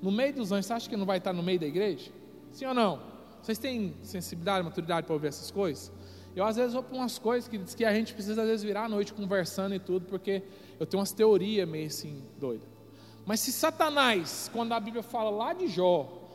[0.00, 2.10] no meio dos anjos, você acha que não vai estar no meio da igreja?
[2.52, 3.00] Sim ou não?
[3.42, 5.92] Vocês têm sensibilidade, maturidade para ouvir essas coisas?
[6.36, 8.84] Eu às vezes vou para umas coisas que, que a gente precisa às vezes virar
[8.84, 10.42] à noite conversando e tudo, porque
[10.78, 12.68] eu tenho umas teorias meio assim doidas.
[13.24, 16.28] Mas se Satanás, quando a Bíblia fala lá de Jó,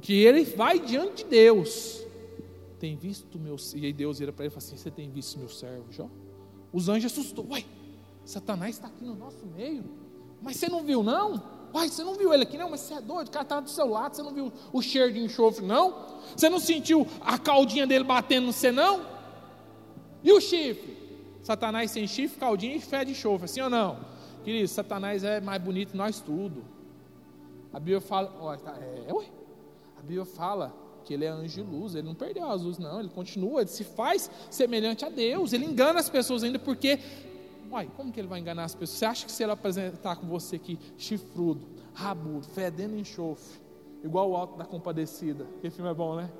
[0.00, 2.02] que ele vai diante de Deus,
[2.80, 3.56] tem visto meu.
[3.74, 6.08] E aí Deus vira para ele e fala assim: Você tem visto meu servo, Jó?
[6.72, 7.46] Os anjos assustou.
[7.50, 7.66] Uai,
[8.24, 9.84] Satanás está aqui no nosso meio.
[10.40, 11.40] Mas você não viu, não?
[11.74, 12.70] Uai, você não viu ele aqui, não?
[12.70, 14.16] Mas você é doido, o cara está do seu lado.
[14.16, 15.94] Você não viu o cheiro de enxofre, não?
[16.34, 19.11] Você não sentiu a caldinha dele batendo no você, não?
[20.22, 20.96] E o chifre?
[21.42, 23.98] Satanás tem chifre, caldinha e fé de enxofre, assim ou não?
[24.44, 26.64] Querido, Satanás é mais bonito que nós tudo.
[27.72, 29.26] A Bíblia fala, ó, tá, é, ué,
[29.98, 33.00] a Bíblia fala que ele é anjo de luz, ele não perdeu as luzes, não,
[33.00, 36.98] ele continua, ele se faz semelhante a Deus, ele engana as pessoas ainda porque,
[37.70, 38.98] uai, como que ele vai enganar as pessoas?
[38.98, 43.60] Você acha que se ele apresentar com você aqui, chifrudo, rabudo, fedendo enxofre,
[44.04, 46.30] igual o alto da compadecida, que filme é bom, né?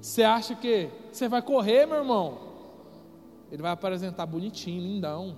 [0.00, 2.55] Você acha que você vai correr, meu irmão?
[3.50, 5.36] Ele vai apresentar bonitinho, lindão.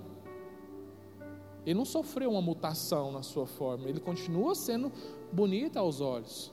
[1.65, 4.91] Ele não sofreu uma mutação na sua forma, ele continua sendo
[5.31, 6.51] bonito aos olhos.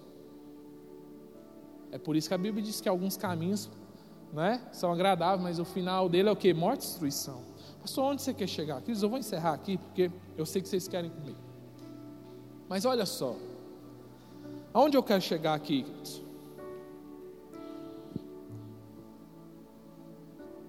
[1.90, 3.70] É por isso que a Bíblia diz que alguns caminhos
[4.32, 6.52] né, são agradáveis, mas o final dele é o que?
[6.52, 7.40] Morte e destruição.
[7.80, 8.80] Pastor, onde você quer chegar?
[8.80, 11.36] Queridos, eu vou encerrar aqui, porque eu sei que vocês querem comer.
[12.68, 13.36] Mas olha só,
[14.74, 16.25] aonde eu quero chegar aqui, queridos?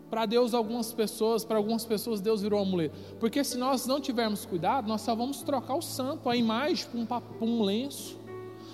[0.10, 2.98] Para Deus, algumas pessoas, para algumas pessoas, Deus virou amuleto.
[3.20, 6.98] Porque se nós não tivermos cuidado, nós só vamos trocar o santo, a imagem, por
[7.00, 8.18] um, por um lenço,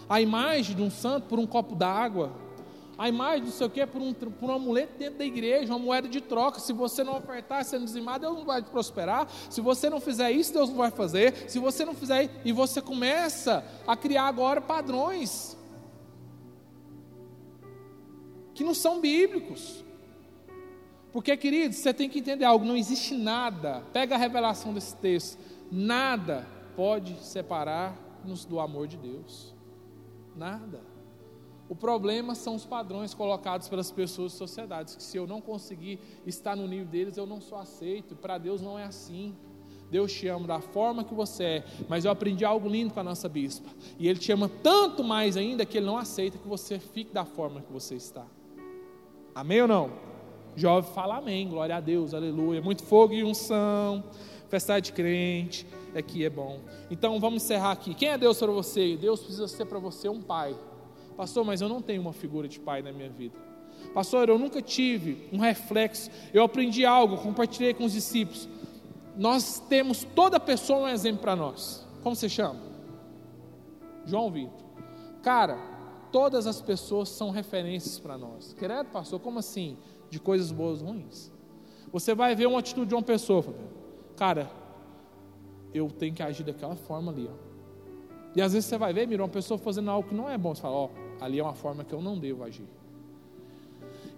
[0.08, 2.32] a imagem de um santo por um copo d'água,
[2.98, 5.80] a imagem, não sei o que, por um, por um amuleto dentro da igreja, uma
[5.80, 6.60] moeda de troca.
[6.60, 9.28] Se você não ofertar sendo dizimado, Deus não vai te prosperar.
[9.50, 11.50] Se você não fizer isso, Deus não vai fazer.
[11.50, 15.58] Se você não fizer isso, e você começa a criar agora padrões
[18.54, 19.83] que não são bíblicos.
[21.14, 25.38] Porque, queridos, você tem que entender algo: não existe nada, pega a revelação desse texto,
[25.72, 29.54] nada pode separar-nos do amor de Deus.
[30.36, 30.82] Nada.
[31.70, 36.00] O problema são os padrões colocados pelas pessoas e sociedades, que se eu não conseguir
[36.26, 38.16] estar no nível deles, eu não sou aceito.
[38.16, 39.36] Para Deus não é assim.
[39.90, 43.04] Deus te ama da forma que você é, mas eu aprendi algo lindo com a
[43.04, 43.70] nossa bispa.
[44.00, 47.24] E Ele te ama tanto mais ainda que Ele não aceita que você fique da
[47.24, 48.26] forma que você está.
[49.36, 50.13] Amém ou não?
[50.56, 52.62] Jovem fala amém, glória a Deus, aleluia.
[52.62, 54.04] Muito fogo e unção,
[54.50, 56.60] festa de crente, aqui é bom.
[56.92, 57.94] Então vamos encerrar aqui.
[57.94, 58.96] Quem é Deus para você?
[58.96, 60.56] Deus precisa ser para você um pai.
[61.18, 63.38] Pastor, mas eu não tenho uma figura de pai na minha vida.
[63.94, 66.10] Pastor, eu nunca tive um reflexo.
[66.34, 68.48] Eu aprendi algo, compartilhei com os discípulos.
[69.16, 71.86] Nós temos toda pessoa um exemplo para nós.
[72.02, 72.60] Como você chama?
[74.06, 74.64] João Vitor.
[75.22, 75.58] Cara,
[76.12, 78.54] todas as pessoas são referências para nós.
[78.54, 79.78] Querido pastor, como assim?
[80.14, 81.32] De coisas boas ou ruins.
[81.92, 83.44] Você vai ver uma atitude de uma pessoa,
[84.16, 84.48] cara,
[85.74, 87.36] eu tenho que agir daquela forma ali, ó.
[88.36, 90.54] E às vezes você vai ver, mira, uma pessoa fazendo algo que não é bom,
[90.54, 90.90] você fala, ó,
[91.20, 92.68] ali é uma forma que eu não devo agir.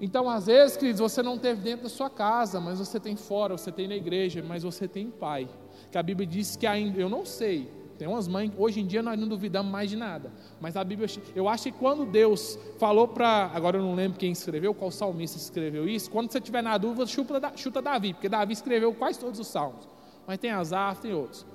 [0.01, 3.57] Então, às vezes, queridos, você não teve dentro da sua casa, mas você tem fora,
[3.57, 5.47] você tem na igreja, mas você tem pai.
[5.89, 9.01] Que a Bíblia diz que ainda, eu não sei, tem umas mães, hoje em dia
[9.01, 10.31] nós não duvidamos mais de nada.
[10.59, 14.31] Mas a Bíblia, eu acho que quando Deus falou para, agora eu não lembro quem
[14.31, 18.53] escreveu, qual salmista escreveu isso, quando você tiver na dúvida, chuta, chuta Davi, porque Davi
[18.53, 19.87] escreveu quase todos os salmos.
[20.27, 21.45] Mas tem Azar, tem outros.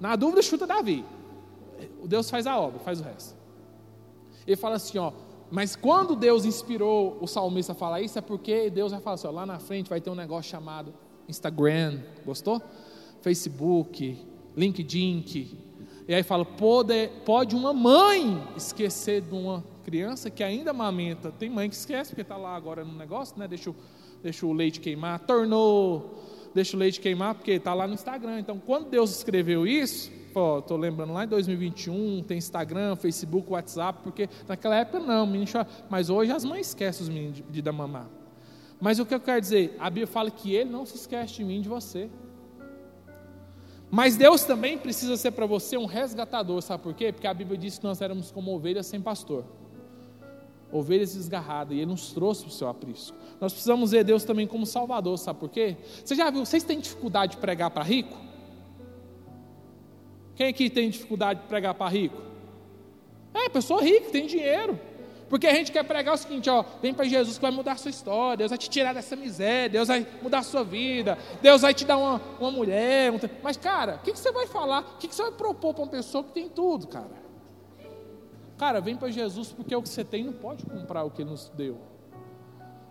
[0.00, 1.04] Na dúvida, chuta Davi.
[2.04, 3.36] Deus faz a obra, faz o resto.
[4.46, 5.12] Ele fala assim, ó,
[5.50, 9.26] mas quando Deus inspirou o salmista a falar isso, é porque Deus vai falar assim:
[9.26, 10.92] ó, lá na frente vai ter um negócio chamado
[11.28, 12.60] Instagram, gostou?
[13.22, 14.26] Facebook,
[14.58, 15.24] LinkedIn.
[16.08, 21.30] E aí fala: pode, pode uma mãe esquecer de uma criança que ainda amamenta?
[21.30, 23.46] Tem mãe que esquece, porque está lá agora no negócio, né?
[23.46, 23.76] Deixa o,
[24.22, 28.40] deixa o leite queimar, tornou, deixa o leite queimar, porque está lá no Instagram.
[28.40, 34.28] Então, quando Deus escreveu isso, estou lembrando lá em 2021, tem Instagram, Facebook, WhatsApp, porque
[34.46, 35.50] naquela época não, menino
[35.88, 38.08] mas hoje as mães esquecem os meninos de, de dar mamar.
[38.80, 39.76] Mas o que eu quero dizer?
[39.78, 42.08] A Bíblia fala que Ele não se esquece de mim, de você.
[43.90, 47.10] Mas Deus também precisa ser para você um resgatador, sabe por quê?
[47.10, 49.44] Porque a Bíblia diz que nós éramos como ovelhas sem pastor,
[50.70, 53.16] ovelhas desgarradas, e Ele nos trouxe para o seu aprisco.
[53.40, 55.76] Nós precisamos ver Deus também como Salvador, sabe por quê?
[56.04, 58.16] Você já viu, vocês têm dificuldade de pregar para rico?
[60.36, 62.22] Quem aqui tem dificuldade de pregar para rico?
[63.32, 64.78] É, pessoa rica, tem dinheiro.
[65.28, 67.76] Porque a gente quer pregar o seguinte, ó, vem para Jesus que vai mudar a
[67.76, 71.60] sua história, Deus vai te tirar dessa miséria, Deus vai mudar a sua vida, Deus
[71.60, 73.12] vai te dar uma, uma mulher.
[73.12, 73.18] Um...
[73.42, 74.80] Mas, cara, o que, que você vai falar?
[74.80, 77.28] O que, que você vai propor para uma pessoa que tem tudo, cara?
[78.56, 81.48] Cara, vem para Jesus porque o que você tem não pode comprar o que nos
[81.50, 81.78] deu.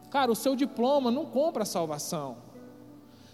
[0.09, 2.37] Cara, o seu diploma não compra a salvação.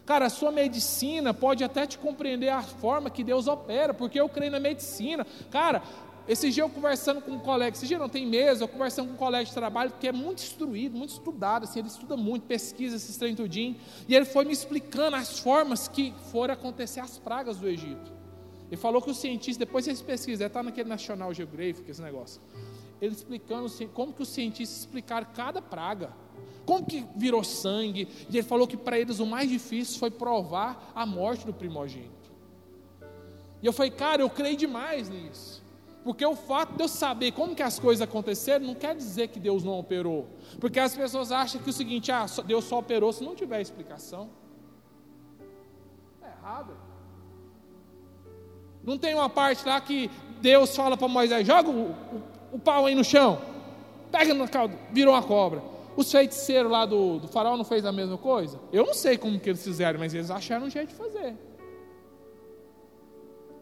[0.06, 4.28] Cara, a sua medicina pode até te compreender a forma que Deus opera, porque eu
[4.28, 5.26] creio na medicina.
[5.49, 5.82] Cara,
[6.28, 9.14] esse dia eu conversando com um colega, esse dia não tem mesa, eu conversando com
[9.14, 12.96] um colega de trabalho, que é muito instruído, muito estudado, assim, ele estuda muito, pesquisa
[12.96, 13.76] esses trem tudinho,
[14.08, 18.12] e ele foi me explicando as formas que foram acontecer as pragas do Egito.
[18.72, 22.42] Ele falou que os cientistas, depois vocês pesquisam, está naquele National Geographic, esse negócio,
[23.02, 26.14] ele explicando como que os cientistas explicaram cada praga.
[26.66, 28.08] Como que virou sangue?
[28.30, 32.32] E ele falou que para eles o mais difícil foi provar a morte do primogênito.
[33.62, 35.62] E eu falei, cara, eu creio demais nisso.
[36.04, 39.39] Porque o fato de eu saber como que as coisas aconteceram não quer dizer que
[39.39, 40.28] Deus não operou.
[40.60, 44.30] Porque as pessoas acham que o seguinte, ah, Deus só operou se não tiver explicação.
[46.22, 46.76] É errado.
[48.84, 52.86] Não tem uma parte lá que Deus fala para Moisés, joga o, o, o, pau
[52.86, 53.41] aí no chão,
[54.12, 55.64] pega no caldo, virou uma cobra.
[55.95, 58.60] Os feiticeiros lá do, do faraó não fez a mesma coisa?
[58.74, 61.38] Eu não sei como que eles fizeram, mas eles acharam um jeito de fazer.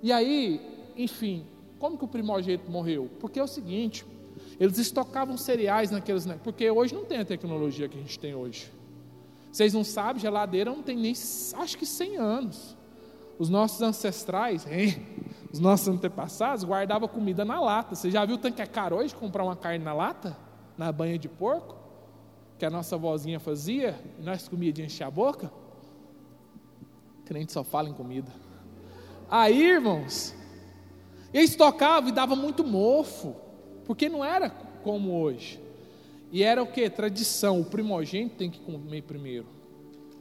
[0.01, 0.59] E aí,
[0.97, 1.45] enfim,
[1.81, 3.09] como que o primogênito morreu?
[3.19, 4.05] Porque é o seguinte,
[4.59, 6.25] eles estocavam cereais naqueles.
[6.43, 8.71] Porque hoje não tem a tecnologia que a gente tem hoje.
[9.51, 12.77] Vocês não sabem, geladeira não tem nem, acho que 100 anos.
[13.37, 15.05] Os nossos ancestrais, hein?
[15.51, 17.95] os nossos antepassados, guardavam comida na lata.
[17.95, 20.37] Você já viu o tanto é caro hoje comprar uma carne na lata?
[20.77, 21.81] Na banha de porco?
[22.61, 25.51] que a nossa vozinha fazia, e nós comíamos de encher a boca?
[27.25, 28.31] Crente só fala em comida.
[29.27, 30.35] Aí, irmãos,
[31.33, 33.35] eles tocavam e dava muito mofo,
[33.85, 34.49] porque não era
[34.83, 35.59] como hoje.
[36.31, 36.89] E era o que?
[36.89, 37.59] Tradição.
[37.59, 39.47] O primogênito tem que comer primeiro.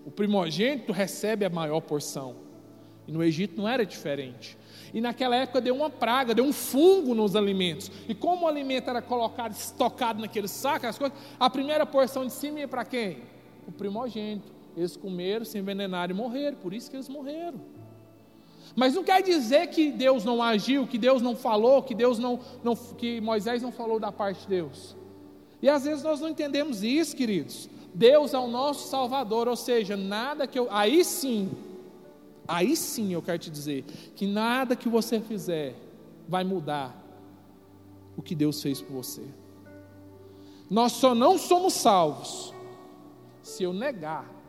[0.05, 2.37] O primogênito recebe a maior porção.
[3.07, 4.57] E no Egito não era diferente.
[4.93, 7.91] E naquela época deu uma praga, deu um fungo nos alimentos.
[8.09, 12.33] E como o alimento era colocado, estocado naquele saco, as coisas, a primeira porção de
[12.33, 13.19] cima ia para quem?
[13.67, 14.53] O primogênito.
[14.77, 16.57] Eles comeram, se envenenaram e morreram.
[16.57, 17.61] Por isso que eles morreram.
[18.77, 22.41] Mas não quer dizer que Deus não agiu, que Deus não falou, que Deus não,
[22.63, 24.97] não que Moisés não falou da parte de Deus.
[25.63, 27.69] E às vezes nós não entendemos isso, queridos.
[27.93, 30.69] Deus é o nosso Salvador, ou seja, nada que eu.
[30.71, 31.51] Aí sim,
[32.47, 35.75] aí sim eu quero te dizer que nada que você fizer
[36.29, 36.97] vai mudar
[38.17, 39.23] o que Deus fez por você.
[40.69, 42.55] Nós só não somos salvos
[43.43, 44.40] se eu negar.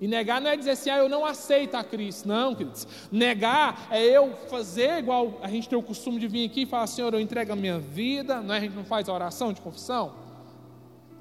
[0.00, 2.26] E negar não é dizer assim, ah, eu não aceito a Cristo.
[2.26, 2.88] Não, queridos.
[3.12, 6.86] Negar é eu fazer igual a gente tem o costume de vir aqui e falar,
[6.86, 8.40] Senhor, eu entrego a minha vida.
[8.40, 8.58] Não é?
[8.58, 10.14] A gente não faz a oração de confissão.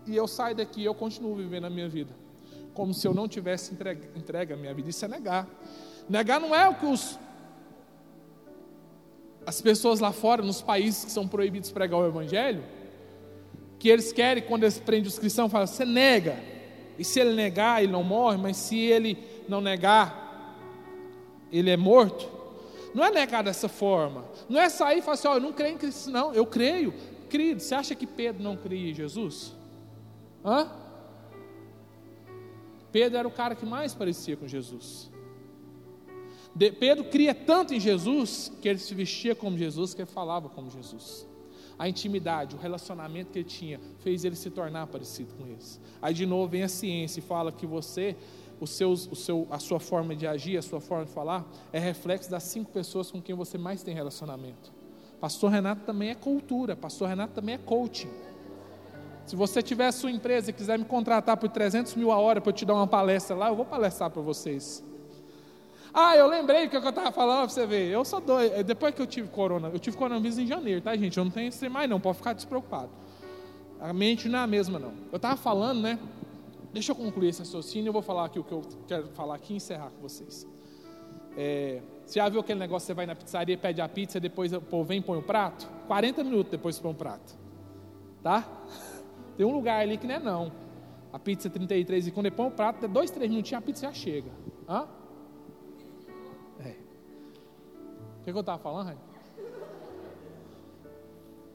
[0.07, 2.15] E eu saio daqui e eu continuo vivendo a minha vida.
[2.73, 4.89] Como se eu não tivesse entregue, entregue a minha vida.
[4.89, 5.45] Isso é negar.
[6.07, 7.19] Negar não é o que os,
[9.45, 12.63] as pessoas lá fora, nos países que são proibidos pregar o Evangelho,
[13.77, 16.59] que eles querem, quando eles prendem os cristãos, falam, você nega.
[17.00, 20.58] E se ele negar, ele não morre, mas se ele não negar,
[21.50, 22.28] ele é morto.
[22.93, 24.26] Não é negar dessa forma.
[24.50, 26.93] Não é sair e falar assim, oh, eu não creio em Cristo, não, eu creio.
[27.30, 29.56] Querido, você acha que Pedro não cria em Jesus?
[30.43, 30.70] Hã?
[32.91, 35.10] Pedro era o cara que mais parecia com Jesus.
[36.54, 40.50] De, Pedro cria tanto em Jesus que ele se vestia como Jesus, que ele falava
[40.50, 41.28] como Jesus
[41.80, 45.80] a intimidade, o relacionamento que ele tinha, fez ele se tornar parecido com eles.
[46.01, 48.17] Aí de novo vem a ciência e fala que você,
[48.59, 51.80] os seus, o seu, a sua forma de agir, a sua forma de falar, é
[51.80, 54.73] reflexo das cinco pessoas com quem você mais tem relacionamento.
[55.21, 58.09] Pastor Renato também é cultura, Pastor Renato também é coaching.
[59.25, 62.49] Se você tiver sua empresa e quiser me contratar por 300 mil a hora para
[62.49, 64.84] eu te dar uma palestra lá, eu vou palestrar para vocês.
[65.93, 67.87] Ah, eu lembrei o que eu estava falando para você ver.
[67.89, 68.53] Eu sou doido.
[68.53, 71.17] É, depois que eu tive corona, eu tive coronavírus em janeiro, tá, gente?
[71.17, 71.99] Eu não tenho esse mais, não.
[71.99, 72.89] Pode ficar despreocupado.
[73.79, 74.93] A mente não é a mesma, não.
[75.11, 75.97] Eu estava falando, né?
[76.71, 79.53] Deixa eu concluir esse raciocínio eu vou falar aqui o que eu quero falar aqui
[79.53, 80.45] e encerrar com vocês.
[81.35, 84.61] É, você já viu aquele negócio, você vai na pizzaria, pede a pizza, depois o
[84.61, 85.67] povo vem e põe o prato?
[85.87, 87.35] 40 minutos depois põe o prato.
[88.21, 88.47] Tá?
[89.35, 90.51] Tem um lugar ali que não é não.
[91.11, 93.87] A pizza é 33 e quando ele põe o prato, dois, três minutinhos a pizza
[93.87, 94.29] já chega.
[94.67, 94.87] Hã?
[98.20, 98.97] O que, que eu estava falando, Raio?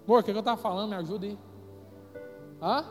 [0.07, 0.91] Amor, o que, que eu estava falando?
[0.91, 1.39] Me ajuda aí.
[2.61, 2.85] Hã?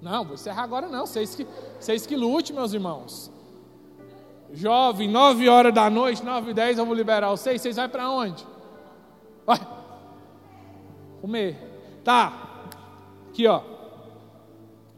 [0.00, 1.06] Não, vou encerrar agora não.
[1.06, 1.46] Vocês que,
[1.78, 3.30] vocês que lute, meus irmãos.
[4.52, 7.60] Jovem, nove horas da noite, nove e dez, eu vou liberar vocês.
[7.60, 8.46] Vocês vão para onde?
[9.44, 9.60] Vai.
[11.20, 11.56] Comer.
[12.04, 12.60] Tá.
[13.28, 13.62] Aqui, ó.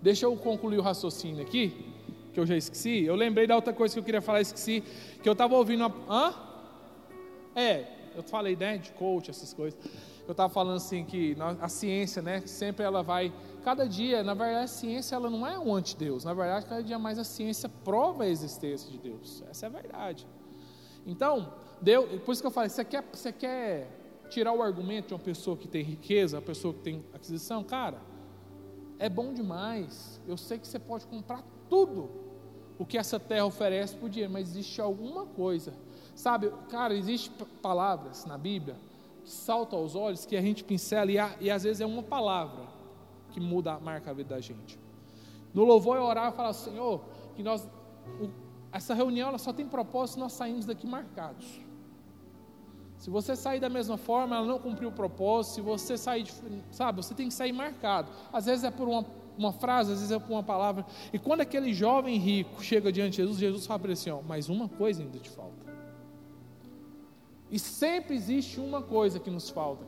[0.00, 1.97] Deixa eu concluir o raciocínio aqui
[2.38, 3.02] que eu já esqueci.
[3.04, 4.82] Eu lembrei da outra coisa que eu queria falar, esqueci,
[5.20, 5.84] que eu estava ouvindo.
[5.84, 5.94] Uma...
[6.08, 6.34] Hã?
[7.56, 7.84] É,
[8.14, 9.78] eu falei, né, de coach, essas coisas.
[10.24, 13.32] Eu estava falando assim que a ciência, né, sempre ela vai,
[13.64, 16.24] cada dia, na verdade, a ciência ela não é um anti-Deus.
[16.24, 19.42] Na verdade, cada dia mais a ciência prova a existência de Deus.
[19.50, 20.24] Essa é a verdade.
[21.04, 23.88] Então, Deus, por isso que eu falei, você quer, você quer
[24.28, 27.98] tirar o argumento de uma pessoa que tem riqueza, uma pessoa que tem aquisição, cara,
[28.98, 30.20] é bom demais.
[30.28, 32.27] Eu sei que você pode comprar tudo
[32.78, 35.74] o que essa terra oferece por dinheiro, mas existe alguma coisa.
[36.14, 38.76] Sabe, cara, existem palavras na Bíblia
[39.24, 42.02] que saltam aos olhos, que a gente pincela e, a, e às vezes é uma
[42.02, 42.66] palavra
[43.30, 44.78] que muda, marca a vida da gente.
[45.52, 47.02] No louvor eu orar e falar, Senhor,
[47.34, 47.66] que nós,
[48.20, 48.30] o,
[48.72, 51.60] essa reunião ela só tem propósito nós saímos daqui marcados.
[52.96, 55.54] Se você sair da mesma forma, ela não cumpriu o propósito.
[55.54, 56.26] Se você sair,
[56.72, 58.10] sabe, você tem que sair marcado.
[58.32, 59.04] Às vezes é por uma
[59.38, 60.84] uma frase, às vezes é uma palavra.
[61.12, 64.20] E quando aquele jovem rico chega diante de Jesus, Jesus fala para ele assim: ó,
[64.20, 65.68] mas uma coisa ainda te falta.
[67.50, 69.86] E sempre existe uma coisa que nos falta.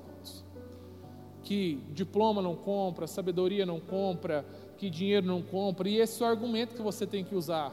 [1.42, 4.46] Que diploma não compra, sabedoria não compra,
[4.78, 5.88] que dinheiro não compra.
[5.88, 7.72] E esse é o argumento que você tem que usar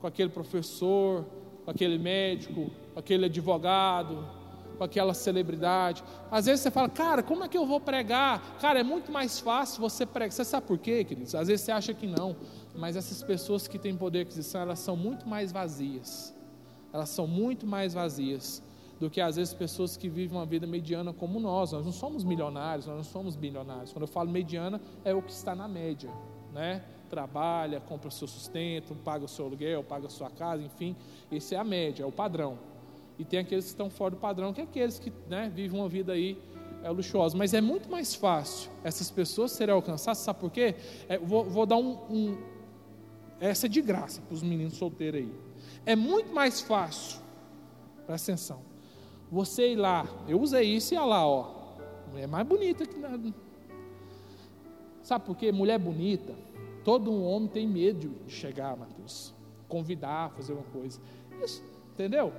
[0.00, 1.24] com aquele professor,
[1.64, 4.26] com aquele médico, com aquele advogado,
[4.76, 6.02] com aquela celebridade.
[6.30, 8.58] Às vezes você fala, cara, como é que eu vou pregar?
[8.60, 10.32] Cara, é muito mais fácil você pregar.
[10.32, 11.34] Você sabe por quê, queridos?
[11.34, 12.36] Às vezes você acha que não,
[12.74, 16.34] mas essas pessoas que têm poder de aquisição, elas são muito mais vazias.
[16.92, 18.62] Elas são muito mais vazias
[18.98, 21.72] do que às vezes pessoas que vivem uma vida mediana como nós.
[21.72, 23.92] Nós não somos milionários, nós não somos bilionários.
[23.92, 26.10] Quando eu falo mediana, é o que está na média,
[26.52, 26.82] né?
[27.10, 30.96] Trabalha, compra o seu sustento, paga o seu aluguel, paga a sua casa, enfim,
[31.30, 32.58] esse é a média, é o padrão.
[33.18, 35.88] E tem aqueles que estão fora do padrão, que é aqueles que né, vivem uma
[35.88, 36.38] vida aí
[36.82, 37.36] é, luxuosa.
[37.36, 40.74] Mas é muito mais fácil essas pessoas serem alcançadas, sabe por quê?
[41.08, 42.38] É, vou, vou, dar um, um.
[43.40, 45.32] Essa é de graça para os meninos solteiros aí.
[45.84, 47.20] É muito mais fácil,
[48.06, 48.60] presta atenção,
[49.30, 51.56] você ir lá, eu usei isso e olha lá, ó.
[52.10, 53.34] Mulher mais bonita que nada.
[55.02, 55.52] Sabe por quê?
[55.52, 56.34] Mulher bonita,
[56.84, 59.34] todo um homem tem medo de chegar, Mateus.
[59.68, 61.00] Convidar, fazer uma coisa.
[61.42, 61.62] Isso,
[61.92, 62.32] entendeu?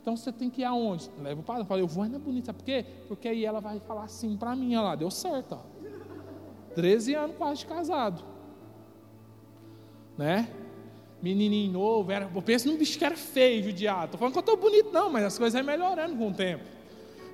[0.00, 1.10] Então você tem que ir aonde?
[1.20, 1.62] Leva o padre.
[1.62, 2.46] Eu falei, eu vou na bonita.
[2.46, 2.86] Sabe por quê?
[3.06, 5.54] Porque aí ela vai falar assim para mim, olha lá, deu certo.
[5.54, 6.74] Ó.
[6.74, 8.24] 13 anos quase casado.
[10.16, 10.48] Né?
[11.20, 14.12] Menininho novo, era, eu penso num bicho que era feio, judiado.
[14.12, 16.64] Tô falando que eu tô bonito, não, mas as coisas vão melhorando com o tempo.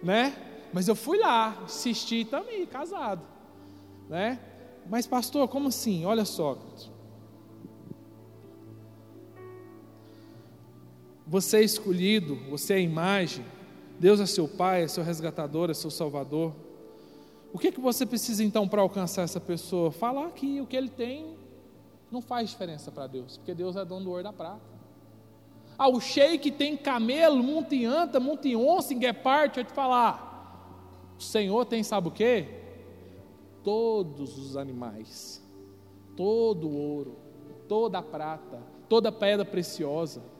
[0.03, 0.35] Né?
[0.73, 3.23] Mas eu fui lá, assisti também, casado.
[4.09, 4.39] Né?
[4.89, 6.05] Mas, pastor, como assim?
[6.05, 6.59] Olha só.
[11.35, 13.45] Você é escolhido, você é a imagem,
[13.99, 16.55] Deus é seu Pai, é seu resgatador, é seu Salvador.
[17.53, 19.91] O que, é que você precisa então para alcançar essa pessoa?
[19.91, 21.37] Falar que o que ele tem
[22.09, 24.61] não faz diferença para Deus, porque Deus é dono do ouro da prata.
[25.77, 29.65] Ah, o sheik tem camelo, monta em anta, monta em onça, em guepardo, deixa eu
[29.65, 31.17] te falar.
[31.19, 32.47] O Senhor tem, sabe o quê?
[33.65, 35.43] Todos os animais,
[36.17, 37.17] todo o ouro,
[37.67, 40.33] toda a prata, toda a pedra preciosa.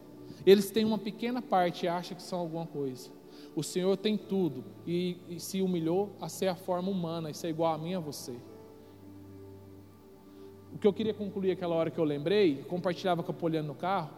[0.47, 3.11] Eles têm uma pequena parte e acham que são alguma coisa.
[3.57, 7.49] O Senhor tem tudo e, e se humilhou a ser a forma humana e ser
[7.49, 8.35] igual a mim a você.
[10.75, 13.75] O que eu queria concluir aquela hora que eu lembrei, compartilhava com a Poliana no
[13.75, 14.11] carro,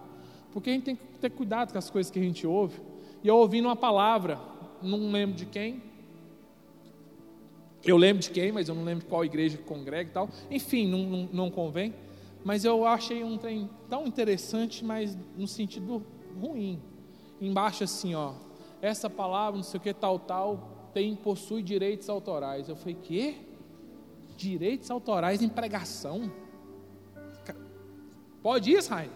[0.53, 2.81] porque a gente tem que ter cuidado com as coisas que a gente ouve.
[3.23, 4.41] E eu ouvi uma palavra,
[4.83, 5.83] não lembro de quem.
[7.85, 10.31] Eu lembro de quem, mas eu não lembro de qual igreja que congrega e tal.
[10.51, 11.95] Enfim, não, não, não convém.
[12.43, 16.03] Mas eu achei um trem tão interessante, mas no sentido
[16.39, 16.83] ruim.
[17.41, 18.35] Embaixo assim, ó,
[18.81, 22.69] essa palavra, não sei o que, tal, tal, tem, possui direitos autorais.
[22.69, 23.37] Eu falei, quê?
[24.37, 26.31] Direitos autorais em pregação?
[28.43, 29.11] Pode isso, Rain?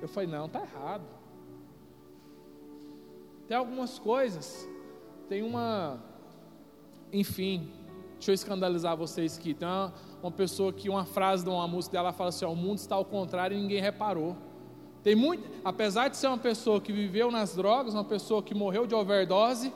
[0.00, 1.02] Eu falei, não, tá errado.
[3.48, 4.68] Tem algumas coisas,
[5.28, 6.00] tem uma,
[7.12, 7.68] enfim,
[8.14, 9.52] deixa eu escandalizar vocês aqui.
[9.52, 9.92] Tem uma,
[10.22, 12.94] uma pessoa que uma frase de uma música dela fala assim: ó, o mundo está
[12.94, 14.36] ao contrário e ninguém reparou.
[15.02, 18.86] Tem muito, apesar de ser uma pessoa que viveu nas drogas, uma pessoa que morreu
[18.86, 19.72] de overdose,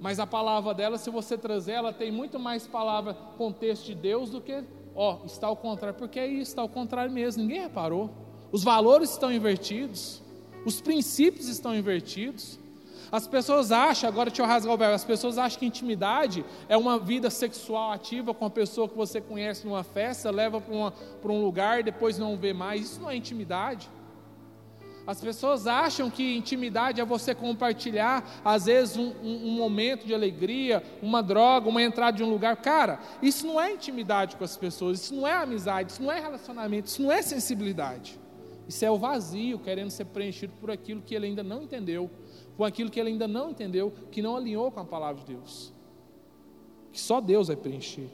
[0.00, 4.30] mas a palavra dela, se você trazer, ela tem muito mais palavra contexto de Deus
[4.30, 4.64] do que,
[4.94, 8.10] ó, está ao contrário, porque isso, está ao contrário mesmo, ninguém reparou.
[8.50, 10.20] Os valores estão invertidos,
[10.66, 12.58] os princípios estão invertidos.
[13.12, 16.76] As pessoas acham, agora deixa eu rasgar o verbo, as pessoas acham que intimidade é
[16.76, 21.44] uma vida sexual ativa com a pessoa que você conhece numa festa, leva para um
[21.44, 22.82] lugar depois não vê mais.
[22.82, 23.88] Isso não é intimidade.
[25.06, 30.14] As pessoas acham que intimidade é você compartilhar, às vezes, um, um, um, momento de
[30.14, 32.56] alegria, uma droga, uma entrada de um lugar.
[32.56, 36.18] Cara, isso não é intimidade com as pessoas, isso não é amizade, isso não é
[36.18, 38.18] relacionamento, isso não é sensibilidade.
[38.66, 42.10] Isso é o vazio querendo ser preenchido por aquilo que ele ainda não entendeu,
[42.56, 45.70] por aquilo que ele ainda não entendeu, que não alinhou com a palavra de Deus.
[46.90, 48.08] Que só Deus vai preencher.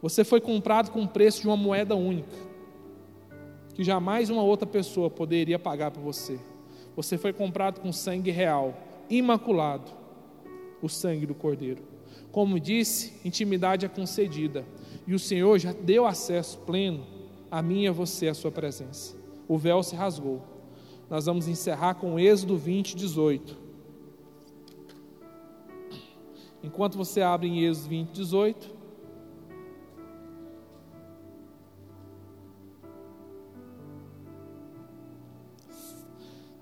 [0.00, 2.51] Você foi comprado com o preço de uma moeda única
[3.74, 6.38] que jamais uma outra pessoa poderia pagar por você.
[6.94, 8.74] Você foi comprado com sangue real,
[9.08, 9.90] imaculado,
[10.82, 11.82] o sangue do Cordeiro.
[12.30, 14.64] Como disse, intimidade é concedida,
[15.06, 17.06] e o Senhor já deu acesso pleno
[17.50, 19.14] a mim e a você à sua presença.
[19.46, 20.42] O véu se rasgou.
[21.10, 23.58] Nós vamos encerrar com Êxodo 20, 18.
[26.62, 28.71] Enquanto você abre em Êxodo 20, 18,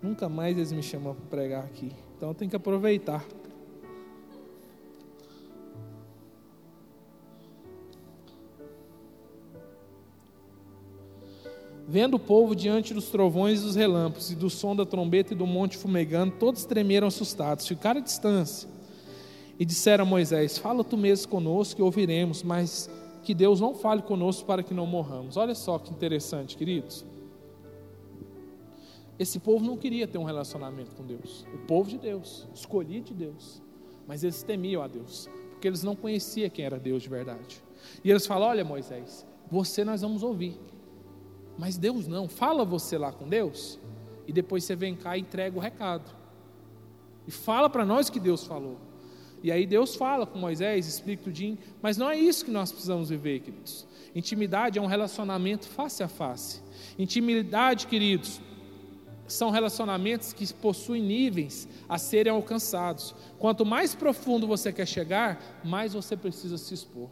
[0.03, 1.93] Nunca mais eles me chamam para pregar aqui.
[2.17, 3.25] Então eu tenho que aproveitar.
[11.87, 15.37] Vendo o povo diante dos trovões e dos relâmpagos, e do som da trombeta e
[15.37, 18.69] do monte fumegando, todos tremeram assustados, ficaram à distância.
[19.59, 22.89] E disseram a Moisés: Fala tu mesmo conosco e ouviremos, mas
[23.25, 25.37] que Deus não fale conosco para que não morramos.
[25.37, 27.05] Olha só que interessante, queridos.
[29.21, 31.45] Esse povo não queria ter um relacionamento com Deus.
[31.53, 33.61] O povo de Deus, escolhido de Deus.
[34.09, 37.63] Mas eles temiam a Deus, porque eles não conheciam quem era Deus de verdade.
[38.03, 40.59] E eles falam: Olha, Moisés, você nós vamos ouvir.
[41.59, 42.31] Mas Deus não.
[42.31, 43.79] Fala você lá com Deus.
[44.27, 46.11] E depois você vem cá e entrega o recado.
[47.27, 48.79] E fala para nós que Deus falou.
[49.43, 51.59] E aí Deus fala com Moisés, explica tudinho.
[51.83, 53.87] Mas não é isso que nós precisamos viver, queridos.
[54.15, 56.63] Intimidade é um relacionamento face a face.
[56.99, 58.41] Intimidade, queridos,
[59.33, 63.15] são relacionamentos que possuem níveis a serem alcançados.
[63.39, 67.09] Quanto mais profundo você quer chegar, mais você precisa se expor.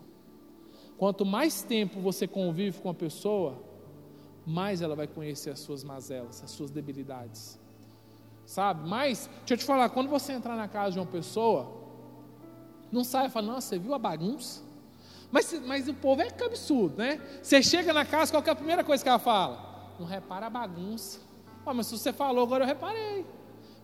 [0.96, 3.62] Quanto mais tempo você convive com a pessoa,
[4.44, 7.58] mais ela vai conhecer as suas mazelas, as suas debilidades.
[8.44, 8.88] Sabe?
[8.88, 11.70] Mas, deixa eu te falar, quando você entrar na casa de uma pessoa,
[12.90, 14.62] não sai falando, nossa, você viu a bagunça?
[15.30, 17.20] Mas, mas o povo é que absurdo, né?
[17.42, 19.94] Você chega na casa, qual é a primeira coisa que ela fala?
[20.00, 21.27] Não repara a bagunça.
[21.68, 23.26] Ah, mas se você falou, agora eu reparei.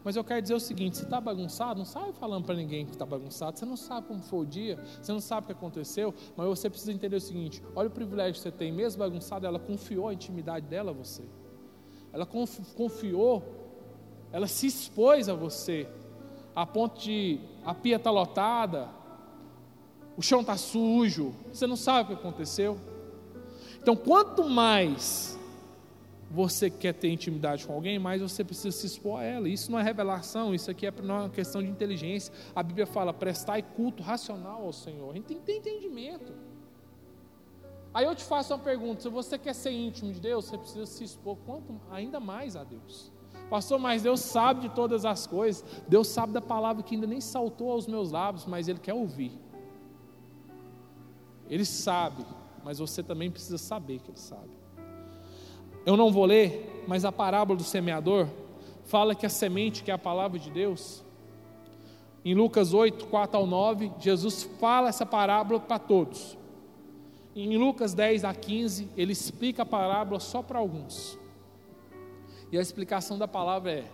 [0.03, 2.93] Mas eu quero dizer o seguinte: se está bagunçado, não sabe falando para ninguém que
[2.93, 3.59] está bagunçado.
[3.59, 6.71] Você não sabe como foi o dia, você não sabe o que aconteceu, mas você
[6.71, 10.15] precisa entender o seguinte: olha o privilégio que você tem, mesmo bagunçado, ela confiou a
[10.15, 11.25] intimidade dela a você.
[12.11, 13.43] Ela confiou,
[14.33, 15.87] ela se expôs a você,
[16.57, 18.89] a ponto de a pia está lotada,
[20.17, 22.79] o chão está sujo, você não sabe o que aconteceu.
[23.79, 25.34] Então, quanto mais
[26.35, 29.49] você quer ter intimidade com alguém, mais você precisa se expor a ela.
[29.49, 32.35] Isso não é revelação, isso aqui é uma questão de inteligência.
[32.57, 35.11] A Bíblia fala: prestar culto racional ao Senhor.
[35.13, 36.33] A gente tem que ter entendimento.
[37.95, 40.87] Aí eu te faço uma pergunta: se você quer ser íntimo de Deus, você precisa
[40.87, 43.13] se expor quanto ainda mais a Deus.
[43.49, 45.65] Pastor, mas Deus sabe de todas as coisas.
[45.87, 49.39] Deus sabe da palavra que ainda nem saltou aos meus lábios, mas Ele quer ouvir.
[51.49, 52.27] Ele sabe,
[52.65, 54.64] mas você também precisa saber que Ele sabe.
[55.87, 58.27] Eu não vou ler, mas a parábola do semeador
[58.85, 61.05] fala que a semente, que é a palavra de Deus,
[62.25, 66.39] em Lucas 8, 4 ao 9, Jesus fala essa parábola para todos.
[67.37, 71.19] Em Lucas 10 a 15, ele explica a parábola só para alguns.
[72.51, 73.85] E a explicação da palavra é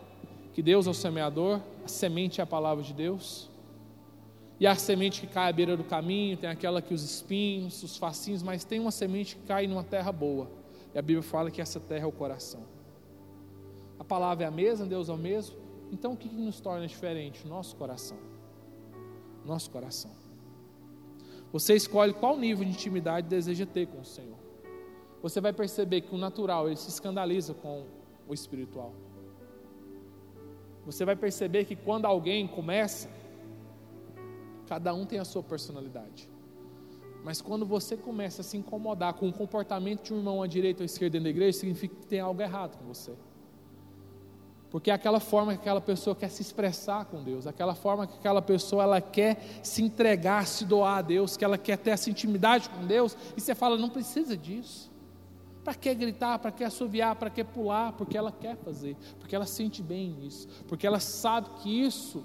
[0.53, 3.51] que Deus é o semeador, a semente é a palavra de Deus.
[4.61, 7.97] E a semente que cai à beira do caminho, tem aquela que os espinhos, os
[7.97, 10.60] facinhos, mas tem uma semente que cai numa terra boa
[10.95, 12.63] e a Bíblia fala que essa terra é o coração.
[13.99, 15.57] A palavra é a mesma, Deus é o mesmo.
[15.93, 17.47] Então o que nos torna diferente?
[17.47, 18.19] Nosso coração.
[19.45, 20.11] Nosso coração.
[21.53, 24.39] Você escolhe qual nível de intimidade deseja ter com o Senhor.
[25.23, 27.85] Você vai perceber que o natural ele se escandaliza com
[28.29, 28.93] o espiritual.
[30.87, 33.09] Você vai perceber que quando alguém começa,
[34.67, 36.29] cada um tem a sua personalidade.
[37.25, 40.81] Mas quando você começa a se incomodar com o comportamento de um irmão à direita
[40.81, 43.13] ou à esquerda dentro da igreja, significa que tem algo errado com você.
[44.71, 48.17] Porque é aquela forma que aquela pessoa quer se expressar com Deus, aquela forma que
[48.17, 52.09] aquela pessoa ela quer se entregar, se doar a Deus, que ela quer ter essa
[52.09, 54.89] intimidade com Deus, e você fala, não precisa disso.
[55.65, 57.93] Para que gritar, para que assoviar, para que pular?
[57.93, 62.25] Porque ela quer fazer, porque ela sente bem nisso, porque ela sabe que isso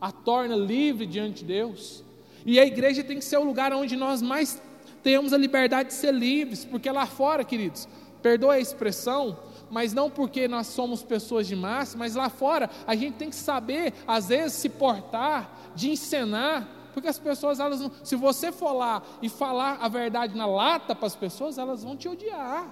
[0.00, 2.04] a torna livre diante de Deus.
[2.50, 4.58] E a igreja tem que ser o lugar onde nós mais
[5.02, 7.86] temos a liberdade de ser livres, porque lá fora, queridos,
[8.22, 9.38] perdoa a expressão,
[9.68, 13.36] mas não porque nós somos pessoas de massa, mas lá fora a gente tem que
[13.36, 18.72] saber, às vezes, se portar, de encenar, porque as pessoas, elas não, se você for
[18.72, 22.66] lá e falar a verdade na lata para as pessoas, elas vão te odiar.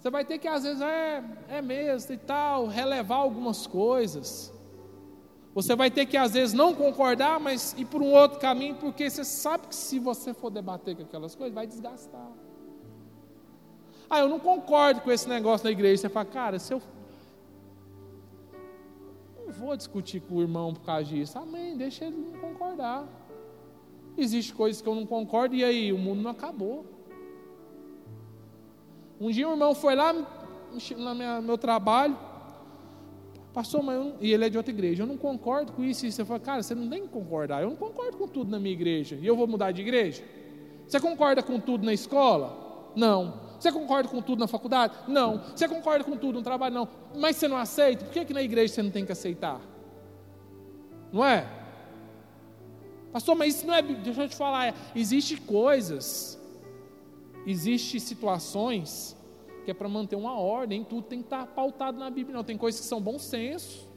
[0.00, 4.53] Você vai ter que, às vezes, é, é mesmo e tal, relevar algumas coisas.
[5.54, 9.08] Você vai ter que às vezes não concordar, mas ir por um outro caminho, porque
[9.08, 12.28] você sabe que se você for debater com aquelas coisas, vai desgastar.
[14.10, 16.02] Ah, eu não concordo com esse negócio da igreja.
[16.02, 16.82] Você fala, cara, se eu.
[19.46, 21.38] Não vou discutir com o irmão por causa disso.
[21.38, 23.06] Amém, deixa ele não concordar.
[24.18, 26.84] Existem coisas que eu não concordo, e aí, o mundo não acabou.
[29.20, 32.16] Um dia um irmão foi lá no meu trabalho,
[33.54, 34.16] Pastor, mas não...
[34.20, 36.04] e ele é de outra igreja, eu não concordo com isso.
[36.04, 37.62] E você fala, cara, você não tem que concordar.
[37.62, 39.16] Eu não concordo com tudo na minha igreja.
[39.22, 40.24] E eu vou mudar de igreja?
[40.88, 42.90] Você concorda com tudo na escola?
[42.96, 43.40] Não.
[43.58, 44.92] Você concorda com tudo na faculdade?
[45.06, 45.40] Não.
[45.54, 46.74] Você concorda com tudo no trabalho?
[46.74, 46.88] Não.
[47.14, 48.04] Mas você não aceita?
[48.04, 49.60] Por que, que na igreja você não tem que aceitar?
[51.12, 51.48] Não é?
[53.12, 53.82] Pastor, mas isso não é.
[53.82, 54.66] Deixa eu te falar.
[54.66, 56.36] É, existe coisas,
[57.46, 59.16] existe situações
[59.64, 62.36] que é para manter uma ordem, tudo tem que estar tá pautado na Bíblia.
[62.36, 63.88] Não, tem coisas que são bom senso,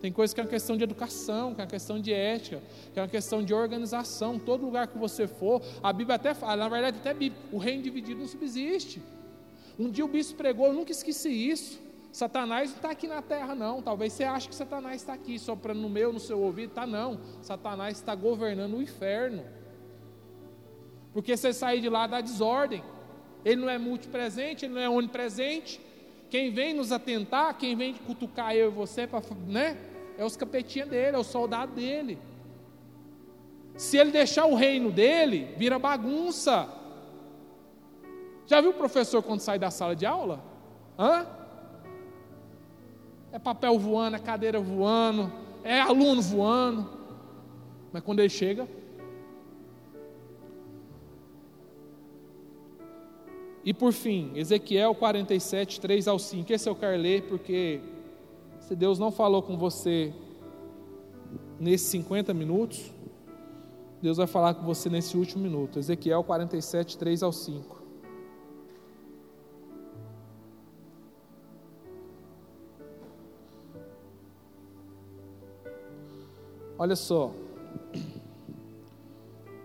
[0.00, 2.62] tem coisas que é uma questão de educação, que é uma questão de ética,
[2.92, 4.38] que é uma questão de organização.
[4.38, 7.58] Todo lugar que você for, a Bíblia até fala, na verdade, até a Bíblia, o
[7.58, 9.02] reino dividido não subsiste.
[9.78, 11.86] Um dia o bispo pregou, eu nunca esqueci isso.
[12.12, 13.82] Satanás não está aqui na terra, não.
[13.82, 16.70] Talvez você ache que Satanás está aqui, soprando no meu, no seu ouvido.
[16.70, 17.20] Está não.
[17.42, 19.44] Satanás está governando o inferno.
[21.12, 22.82] Porque você sair de lá dá desordem.
[23.46, 25.80] Ele não é multipresente, ele não é onipresente.
[26.28, 29.78] Quem vem nos atentar, quem vem cutucar eu e você, pra, né?
[30.18, 32.18] É os capetinhos dele, é o soldado dele.
[33.76, 36.68] Se ele deixar o reino dele, vira bagunça.
[38.48, 40.42] Já viu o professor quando sai da sala de aula?
[40.98, 41.24] Hã?
[43.30, 45.32] É papel voando, é cadeira voando,
[45.62, 46.90] é aluno voando.
[47.92, 48.66] Mas quando ele chega,
[53.66, 56.52] E por fim, Ezequiel 47, 3 ao 5.
[56.52, 57.80] Esse eu quero ler porque
[58.60, 60.14] se Deus não falou com você
[61.58, 62.92] nesses 50 minutos,
[64.00, 65.80] Deus vai falar com você nesse último minuto.
[65.80, 67.82] Ezequiel 47, 3 ao 5.
[76.78, 77.34] Olha só.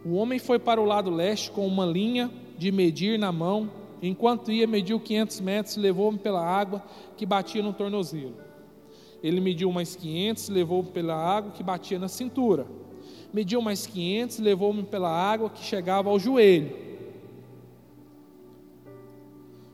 [0.04, 3.81] O homem foi para o lado leste com uma linha de medir na mão.
[4.02, 6.84] Enquanto ia, mediu 500 metros, levou-me pela água
[7.16, 8.36] que batia no tornozelo.
[9.22, 12.66] Ele mediu mais 500, levou-me pela água que batia na cintura.
[13.32, 16.76] Mediu mais 500, levou-me pela água que chegava ao joelho.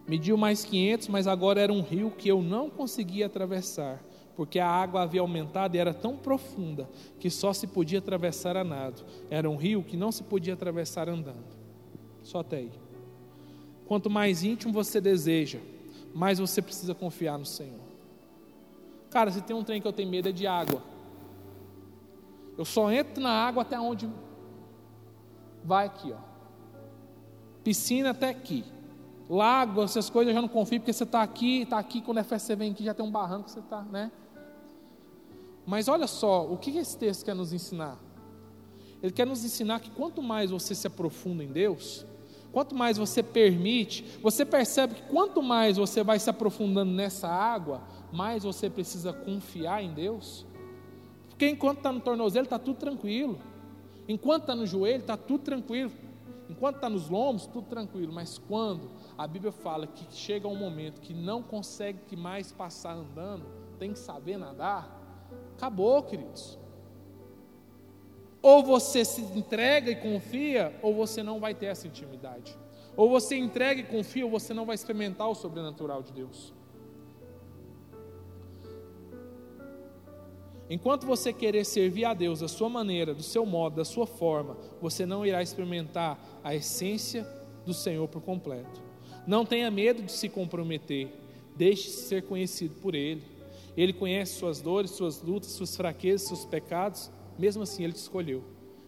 [0.06, 4.04] Mediu mais 500, mas agora era um rio que eu não conseguia atravessar,
[4.36, 8.64] porque a água havia aumentado e era tão profunda que só se podia atravessar a
[8.64, 9.04] nado.
[9.30, 11.58] Era um rio que não se podia atravessar andando.
[12.24, 12.87] Só até aí.
[13.88, 15.60] Quanto mais íntimo você deseja,
[16.14, 17.80] mais você precisa confiar no Senhor.
[19.10, 20.82] Cara, se tem um trem que eu tenho medo é de água.
[22.58, 24.10] Eu só entro na água até onde
[25.64, 26.18] vai aqui, ó.
[27.64, 28.66] Piscina até aqui.
[29.30, 32.24] Lago, essas coisas eu já não confio, porque você está aqui, está aqui, quando é
[32.24, 34.12] festa você vem aqui, já tem um barranco, você está, né?
[35.66, 37.98] Mas olha só, o que esse texto quer nos ensinar?
[39.04, 42.06] Ele quer nos ensinar que quanto mais você se aprofunda em Deus,
[42.52, 47.82] quanto mais você permite, você percebe que quanto mais você vai se aprofundando nessa água,
[48.12, 50.46] mais você precisa confiar em Deus.
[51.30, 53.40] Porque enquanto está no tornozelo, está tudo tranquilo.
[54.08, 55.92] Enquanto está no joelho, está tudo tranquilo.
[56.50, 58.12] Enquanto está nos lombos, tudo tranquilo.
[58.12, 63.46] Mas quando a Bíblia fala que chega um momento que não consegue mais passar andando,
[63.78, 64.90] tem que saber nadar,
[65.56, 66.58] acabou, queridos.
[68.48, 72.58] Ou você se entrega e confia, ou você não vai ter essa intimidade.
[72.96, 76.54] Ou você entrega e confia, ou você não vai experimentar o sobrenatural de Deus.
[80.70, 84.56] Enquanto você querer servir a Deus da sua maneira, do seu modo, da sua forma,
[84.82, 87.28] você não irá experimentar a essência
[87.66, 88.82] do Senhor por completo.
[89.28, 91.10] Não tenha medo de se comprometer,
[91.54, 93.22] deixe-se ser conhecido por Ele.
[93.76, 98.44] Ele conhece suas dores, suas lutas, suas fraquezas, seus pecados, mesmo assim Ele te escolheu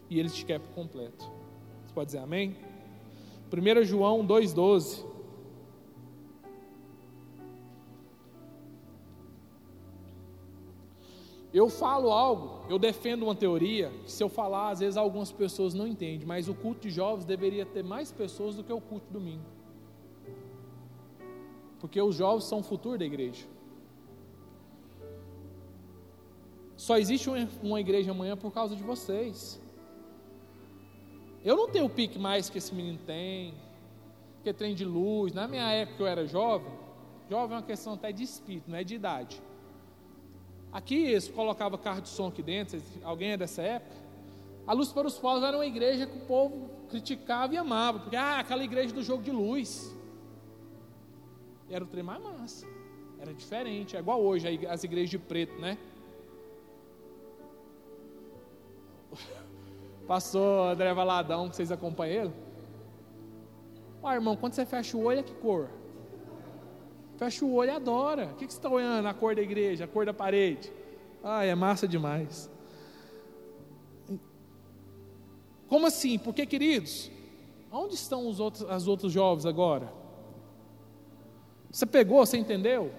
[0.08, 1.30] e Ele te quer por completo.
[1.86, 2.56] Você pode dizer amém?
[3.52, 5.10] 1 João 2,12
[11.52, 15.74] Eu falo algo, eu defendo uma teoria, que se eu falar, às vezes algumas pessoas
[15.74, 19.12] não entendem, mas o culto de jovens deveria ter mais pessoas do que o culto
[19.12, 19.44] domingo.
[21.80, 23.48] Porque os jovens são o futuro da igreja.
[26.80, 27.28] Só existe
[27.62, 29.60] uma igreja amanhã por causa de vocês.
[31.44, 33.52] Eu não tenho o pique mais que esse menino tem,
[34.42, 35.34] que é trem de luz.
[35.34, 36.72] Na minha época eu era jovem,
[37.28, 39.42] jovem é uma questão até de espírito, não é de idade.
[40.72, 43.96] Aqui eles colocavam carro de som aqui dentro, alguém é dessa época?
[44.66, 48.16] A Luz para os Povos era uma igreja que o povo criticava e amava, porque
[48.16, 49.94] ah, aquela igreja do jogo de luz.
[51.68, 52.66] Era o trem mais massa,
[53.18, 55.76] era diferente, é igual hoje as igrejas de preto, né?
[60.06, 62.34] Passou André Valadão, vocês acompanham ele?
[64.02, 65.68] Ó, irmão, quando você fecha o olho, é que cor?
[67.16, 68.26] Fecha o olho e adora.
[68.26, 69.06] O que, que você está olhando?
[69.06, 70.72] A cor da igreja, a cor da parede.
[71.22, 72.50] Ai, é massa demais.
[75.68, 76.18] Como assim?
[76.18, 77.10] Porque, queridos,
[77.70, 79.92] onde estão os outros, as outros jovens agora?
[81.70, 82.90] Você pegou, você entendeu?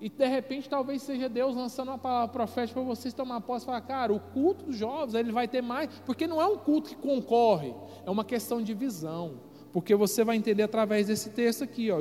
[0.00, 3.66] E de repente talvez seja Deus lançando uma palavra profética para vocês tomar posse e
[3.66, 6.88] falar, cara, o culto dos jovens ele vai ter mais, porque não é um culto
[6.88, 7.74] que concorre,
[8.06, 9.34] é uma questão de visão.
[9.72, 12.00] Porque você vai entender através desse texto aqui, ó,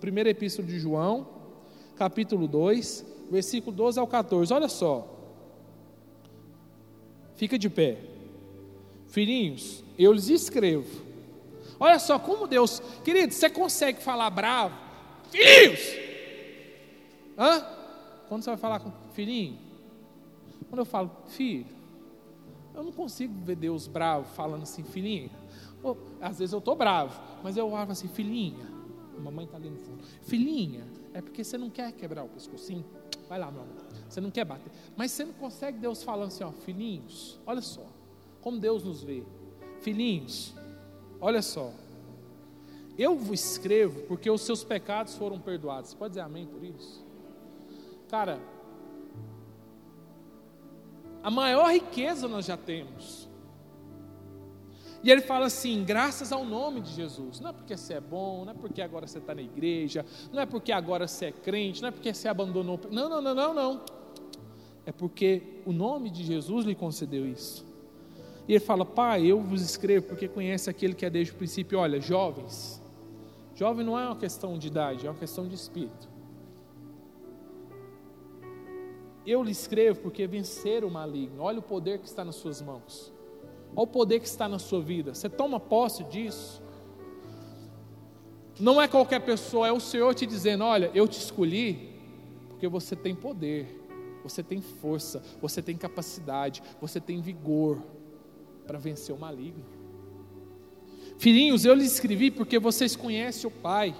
[0.00, 1.26] primeira epístola de João,
[1.96, 4.52] capítulo 2, versículo 12 ao 14.
[4.54, 5.14] Olha só.
[7.34, 7.98] Fica de pé.
[9.08, 11.02] Filhinhos, eu lhes escrevo.
[11.80, 14.74] Olha só como Deus, querido, você consegue falar bravo?
[15.30, 16.07] Filhinhos!
[17.38, 17.64] Hã?
[18.28, 19.58] Quando você vai falar com filhinho?
[20.68, 21.66] Quando eu falo filho,
[22.74, 25.30] eu não consigo ver Deus bravo falando assim, filhinho.
[25.80, 28.66] Pô, às vezes eu estou bravo, mas eu olho assim, filhinha,
[29.18, 30.84] mamãe está ali no fundo, filhinha,
[31.14, 32.84] é porque você não quer quebrar o pescocinho?
[33.28, 33.74] Vai lá, meu amor.
[34.08, 34.72] Você não quer bater.
[34.96, 37.86] Mas você não consegue Deus falando assim, ó, filhinhos, olha só,
[38.40, 39.22] como Deus nos vê.
[39.80, 40.54] Filhinhos,
[41.20, 41.72] olha só.
[42.98, 45.90] Eu vos escrevo porque os seus pecados foram perdoados.
[45.90, 47.04] Você pode dizer amém por isso?
[48.08, 48.40] Cara,
[51.22, 53.28] a maior riqueza nós já temos.
[55.02, 57.40] E ele fala assim: graças ao nome de Jesus.
[57.40, 60.40] Não é porque você é bom, não é porque agora você está na igreja, não
[60.40, 62.80] é porque agora você é crente, não é porque você abandonou.
[62.90, 63.80] Não, não, não, não, não.
[64.86, 67.64] É porque o nome de Jesus lhe concedeu isso.
[68.48, 71.78] E ele fala: Pai, eu vos escrevo porque conhece aquele que é desde o princípio.
[71.78, 72.82] Olha, jovens.
[73.54, 76.07] Jovem não é uma questão de idade, é uma questão de espírito.
[79.28, 81.42] Eu lhe escrevo porque vencer o maligno.
[81.42, 83.12] Olha o poder que está nas suas mãos.
[83.76, 85.14] Olha o poder que está na sua vida.
[85.14, 86.62] Você toma posse disso.
[88.58, 91.92] Não é qualquer pessoa, é o Senhor te dizendo: Olha, eu te escolhi
[92.48, 93.78] porque você tem poder,
[94.22, 97.82] você tem força, você tem capacidade, você tem vigor
[98.66, 99.62] para vencer o maligno.
[101.18, 103.94] Filhinhos, eu lhes escrevi porque vocês conhecem o Pai.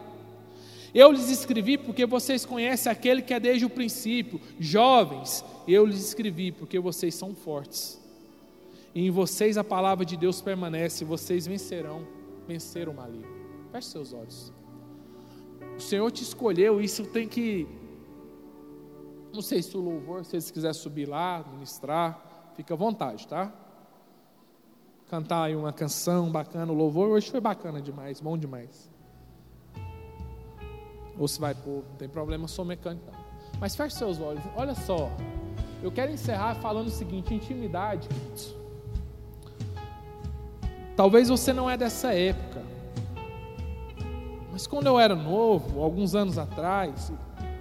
[0.98, 4.40] Eu lhes escrevi porque vocês conhecem aquele que é desde o princípio.
[4.58, 8.00] Jovens, eu lhes escrevi porque vocês são fortes.
[8.92, 12.04] E em vocês a palavra de Deus permanece, vocês vencerão,
[12.48, 13.30] venceram o maligno.
[13.70, 14.52] Feche seus olhos.
[15.76, 17.68] O Senhor te escolheu, isso tem que.
[19.32, 23.54] Não sei se o louvor, se vocês quiserem subir lá, ministrar, fica à vontade, tá?
[25.08, 28.97] Cantar aí uma canção bacana, o louvor hoje foi bacana demais, bom demais.
[31.18, 33.10] Ou se vai pôr, não tem problema, sou mecânico.
[33.60, 35.10] Mas feche seus olhos, olha só.
[35.82, 38.08] Eu quero encerrar falando o seguinte: intimidade.
[40.96, 42.62] Talvez você não é dessa época.
[44.52, 47.12] Mas quando eu era novo, alguns anos atrás,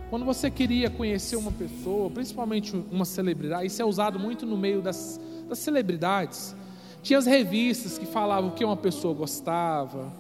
[0.10, 4.82] quando você queria conhecer uma pessoa, principalmente uma celebridade, isso é usado muito no meio
[4.82, 6.56] das, das celebridades.
[7.04, 10.12] Tinha as revistas que falavam o que uma pessoa gostava,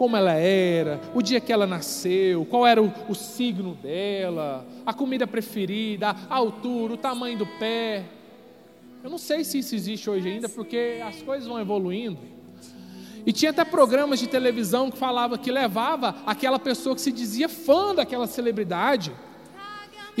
[0.00, 4.94] como ela era, o dia que ela nasceu, qual era o, o signo dela, a
[4.94, 8.06] comida preferida, a altura, o tamanho do pé.
[9.04, 12.16] Eu não sei se isso existe hoje ainda, porque as coisas vão evoluindo.
[13.26, 17.46] E tinha até programas de televisão que falava que levava aquela pessoa que se dizia
[17.46, 19.12] fã daquela celebridade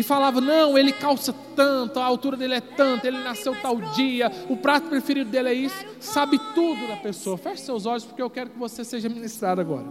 [0.00, 4.32] e falava: não, ele calça tanto, a altura dele é tanto, ele nasceu tal dia,
[4.48, 7.36] o prato preferido dele é isso, sabe tudo da pessoa.
[7.36, 9.86] Feche seus olhos, porque eu quero que você seja ministrado agora.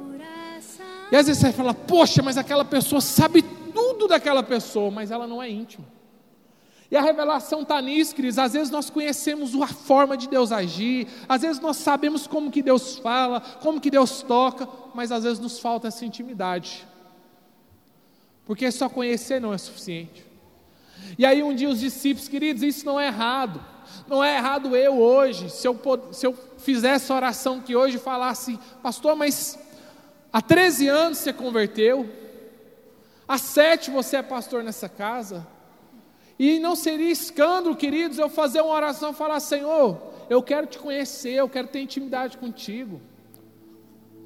[1.12, 3.44] E às vezes você fala: poxa, mas aquela pessoa sabe
[3.74, 5.86] tudo daquela pessoa, mas ela não é íntima.
[6.92, 8.40] E a revelação está nisso, queridos.
[8.40, 12.64] Às vezes nós conhecemos a forma de Deus agir, às vezes nós sabemos como que
[12.64, 16.89] Deus fala, como que Deus toca, mas às vezes nos falta essa intimidade.
[18.50, 20.26] Porque só conhecer não é suficiente.
[21.20, 23.64] E aí um dia os discípulos, queridos, isso não é errado.
[24.08, 25.80] Não é errado eu hoje, se eu,
[26.12, 29.60] se eu fizesse a oração que hoje falasse, pastor, mas
[30.34, 32.10] há 13 anos você converteu,
[33.28, 35.46] há sete você é pastor nessa casa,
[36.40, 40.80] e não seria escândalo, queridos, eu fazer uma oração e falar: Senhor, eu quero te
[40.80, 43.00] conhecer, eu quero ter intimidade contigo.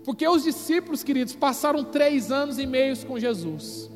[0.05, 3.91] Porque os discípulos, queridos, passaram três anos e meio com Jesus.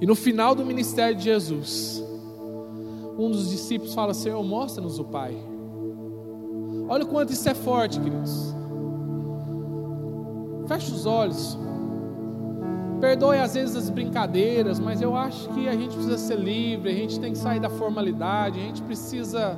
[0.00, 2.02] E no final do ministério de Jesus,
[3.18, 5.36] um dos discípulos fala: Senhor, mostra-nos o Pai.
[6.88, 8.54] Olha o quanto isso é forte, queridos.
[10.68, 11.58] Feche os olhos.
[13.00, 16.94] Perdoe às vezes as brincadeiras, mas eu acho que a gente precisa ser livre, a
[16.94, 19.56] gente tem que sair da formalidade, a gente precisa,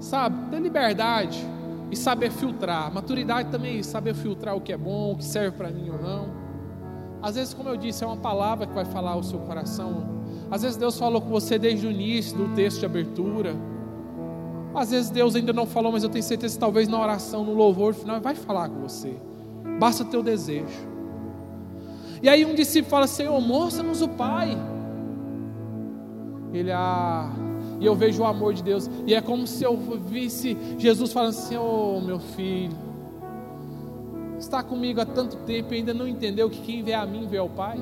[0.00, 1.44] sabe, ter liberdade
[1.90, 2.92] e saber filtrar.
[2.92, 5.90] Maturidade também é isso, saber filtrar o que é bom, o que serve para mim
[5.90, 6.37] ou não.
[7.22, 10.18] Às vezes, como eu disse, é uma palavra que vai falar ao seu coração.
[10.50, 13.54] Às vezes Deus falou com você desde o início do texto de abertura.
[14.74, 17.54] Às vezes Deus ainda não falou, mas eu tenho certeza que talvez na oração, no
[17.54, 19.16] louvor final, vai falar com você.
[19.78, 20.88] Basta o desejo.
[22.22, 24.56] E aí um discípulo fala: Senhor, mostra-nos o Pai.
[26.52, 27.30] Ele, ah,
[27.80, 28.90] e eu vejo o amor de Deus.
[29.06, 32.76] E é como se eu visse Jesus falando assim: Oh, meu filho,
[34.38, 37.38] está comigo há tanto tempo e ainda não entendeu que quem vê a mim vê
[37.38, 37.78] ao Pai.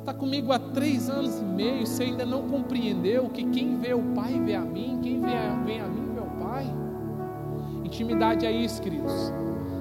[0.00, 4.02] Está comigo há três anos e meio, você ainda não compreendeu que quem vê o
[4.14, 6.66] Pai vê a mim, quem vê a, vem a mim vê o Pai.
[7.84, 9.32] Intimidade é isso, queridos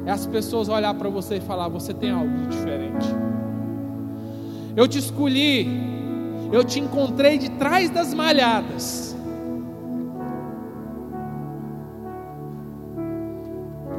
[0.07, 3.07] é as pessoas olhar para você e falar: você tem algo diferente.
[4.75, 5.67] Eu te escolhi,
[6.51, 9.06] eu te encontrei de trás das malhadas.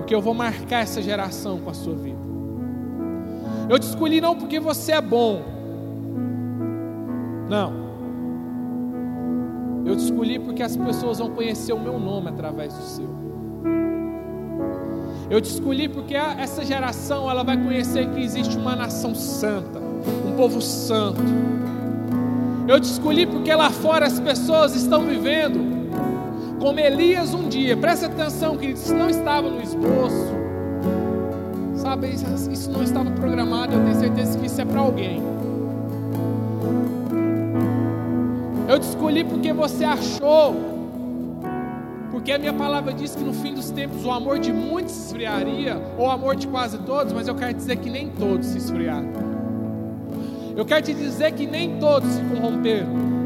[0.09, 2.17] Porque eu vou marcar essa geração com a sua vida.
[3.69, 5.43] Eu te escolhi não porque você é bom.
[7.47, 7.75] Não.
[9.85, 13.09] Eu te escolhi porque as pessoas vão conhecer o meu nome através do seu.
[15.29, 20.35] Eu te escolhi porque essa geração ela vai conhecer que existe uma nação santa, um
[20.39, 21.21] povo santo.
[22.67, 25.78] Eu te escolhi porque lá fora as pessoas estão vivendo
[26.59, 27.77] como Elias um dia.
[27.77, 30.39] Presta atenção, queridos, isso não estava no esboço.
[31.77, 35.23] Sabe, isso não estava programado, eu tenho certeza que isso é para alguém.
[38.69, 40.79] Eu te escolhi porque você achou
[42.29, 45.07] porque a minha palavra diz que no fim dos tempos o amor de muitos se
[45.07, 48.59] esfriaria, ou o amor de quase todos, mas eu quero dizer que nem todos se
[48.59, 49.09] esfriaram.
[50.57, 53.18] Eu quero te dizer que nem todos se corromperam.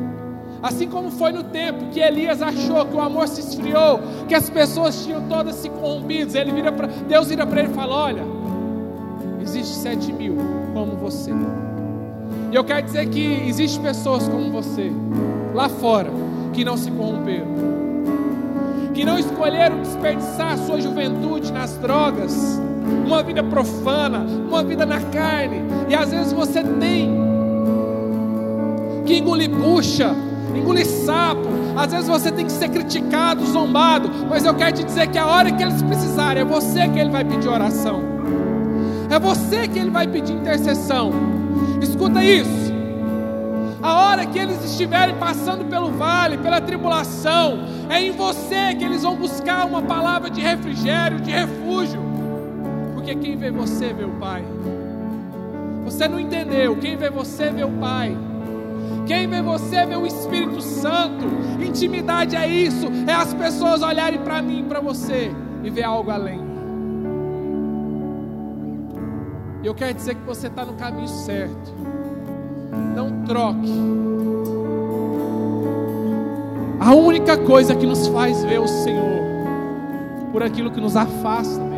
[0.62, 3.98] Assim como foi no tempo que Elias achou que o amor se esfriou,
[4.28, 7.74] que as pessoas tinham todas se corrompidas, ele vira pra, Deus vira para ele e
[7.74, 8.22] fala: Olha,
[9.43, 10.36] existe sete mil
[10.72, 11.32] como você.
[12.52, 14.93] E eu quero dizer que existe pessoas como você,
[15.52, 16.10] lá fora,
[16.52, 17.48] que não se corromperam,
[18.94, 22.60] que não escolheram desperdiçar a sua juventude nas drogas,
[23.05, 27.10] uma vida profana, uma vida na carne, e às vezes você tem
[29.05, 30.14] que engolir bucha,
[30.59, 35.09] engolir sapo, às vezes você tem que ser criticado, zombado, mas eu quero te dizer
[35.09, 38.03] que a hora que eles precisarem, é você que ele vai pedir oração,
[39.11, 41.12] é você que ele vai pedir intercessão.
[41.81, 42.73] Escuta isso.
[43.83, 49.03] A hora que eles estiverem passando pelo vale, pela tribulação, é em você que eles
[49.03, 52.01] vão buscar uma palavra de refrigério, de refúgio.
[52.95, 54.45] Porque quem vê você o Pai.
[55.85, 56.77] Você não entendeu?
[56.77, 58.16] Quem vê você o Pai.
[59.07, 61.24] Quem vê você vê o Espírito Santo.
[61.61, 65.31] Intimidade é isso, é as pessoas olharem para mim para você
[65.62, 66.41] e ver algo além.
[69.62, 71.73] E eu quero dizer que você está no caminho certo.
[72.97, 73.73] Não troque.
[76.81, 79.23] A única coisa que nos faz ver o Senhor
[80.33, 81.73] por aquilo que nos afasta dele.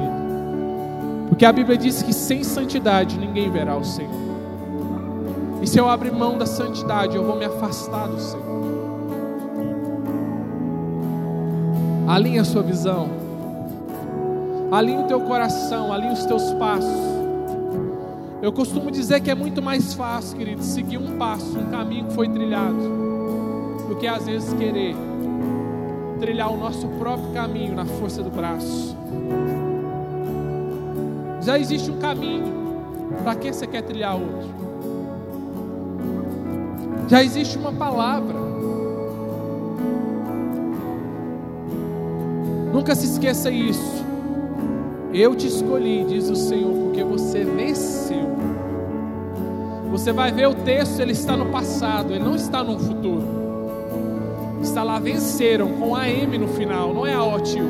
[1.29, 4.34] Porque a Bíblia diz que sem santidade ninguém verá o Senhor.
[5.65, 8.45] E se eu abrir mão da santidade, eu vou me afastar do Senhor.
[12.07, 13.09] Alinhe a sua visão.
[14.71, 17.01] Alinhe o teu coração, alinhe os teus passos.
[18.43, 22.13] Eu costumo dizer que é muito mais fácil, querido, seguir um passo, um caminho que
[22.13, 22.77] foi trilhado,
[23.89, 24.95] do que às vezes querer
[26.21, 28.95] trilhar o nosso próprio caminho na força do braço.
[31.41, 32.53] Já existe um caminho,
[33.23, 34.64] para que você quer trilhar outro?
[37.09, 38.35] Já existe uma palavra.
[42.73, 44.05] Nunca se esqueça isso.
[45.13, 48.35] Eu te escolhi, diz o Senhor, porque você venceu.
[49.91, 53.23] Você vai ver o texto, ele está no passado, ele não está no futuro.
[54.61, 57.69] Está lá, venceram, com a M no final, não é a O tio.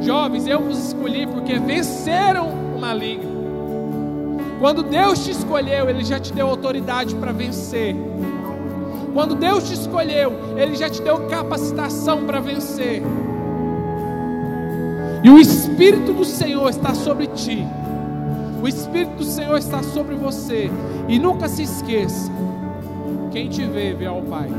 [0.00, 3.34] Jovens, eu vos escolhi porque venceram o maligno.
[4.58, 7.94] Quando Deus te escolheu, Ele já te deu autoridade para vencer.
[9.14, 13.00] Quando Deus te escolheu, Ele já te deu capacitação para vencer.
[15.22, 17.64] E o Espírito do Senhor está sobre ti.
[18.60, 20.68] O Espírito do Senhor está sobre você.
[21.08, 22.30] E nunca se esqueça:
[23.30, 24.50] quem te vê, vê ao Pai.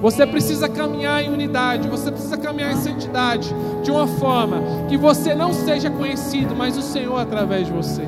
[0.00, 3.54] Você precisa caminhar em unidade, você precisa caminhar em santidade,
[3.84, 8.02] de uma forma que você não seja conhecido, mas o Senhor através de você.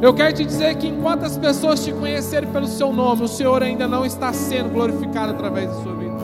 [0.00, 3.62] Eu quero te dizer que enquanto as pessoas te conhecerem pelo seu nome, o Senhor
[3.62, 6.16] ainda não está sendo glorificado através da sua vida.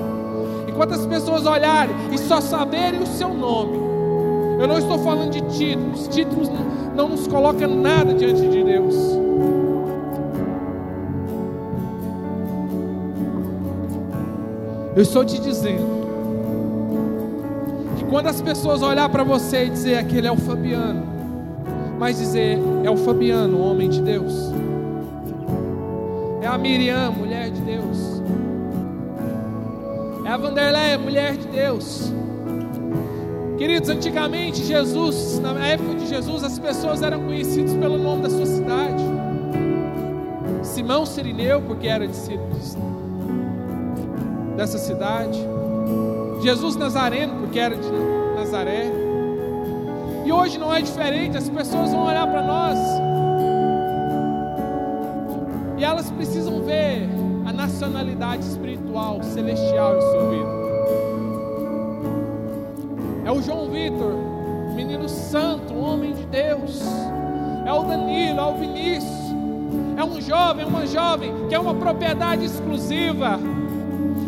[0.69, 3.77] Enquanto as pessoas olharem e só saberem o seu nome,
[4.61, 6.07] eu não estou falando de títulos.
[6.07, 6.49] Títulos
[6.95, 8.95] não nos colocam nada diante de Deus.
[14.95, 16.05] Eu estou te dizendo
[17.99, 21.14] que quando as pessoas olhar para você e dizer aquele é o Fabiano,
[21.99, 24.53] mas dizer é o Fabiano, homem de Deus,
[26.41, 28.23] é a Miriam, mulher de Deus,
[30.25, 32.13] é a Vanderleia, mulher de Deus.
[33.57, 38.47] Queridos, antigamente Jesus, na época de Jesus, as pessoas eram conhecidas pelo nome da sua
[38.47, 39.05] cidade.
[40.63, 42.19] Simão Sirineu, porque era de,
[44.57, 45.39] dessa cidade.
[46.43, 47.89] Jesus Nazareno, porque era de
[48.35, 49.04] Nazaré.
[50.25, 52.79] E hoje não é diferente, as pessoas vão olhar para nós
[55.77, 57.09] e elas precisam ver
[57.45, 60.65] a nacionalidade espiritual, celestial em sua vida.
[63.27, 64.15] É o João Vitor,
[64.75, 66.81] menino santo, homem de Deus.
[67.67, 69.25] É o Danilo, é o Vinícius.
[69.97, 73.39] É um jovem, uma jovem que é uma propriedade exclusiva.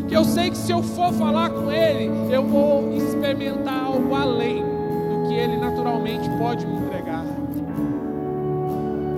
[0.09, 4.65] Que eu sei que se eu for falar com ele, eu vou experimentar algo além
[5.27, 7.24] que ele naturalmente pode me entregar.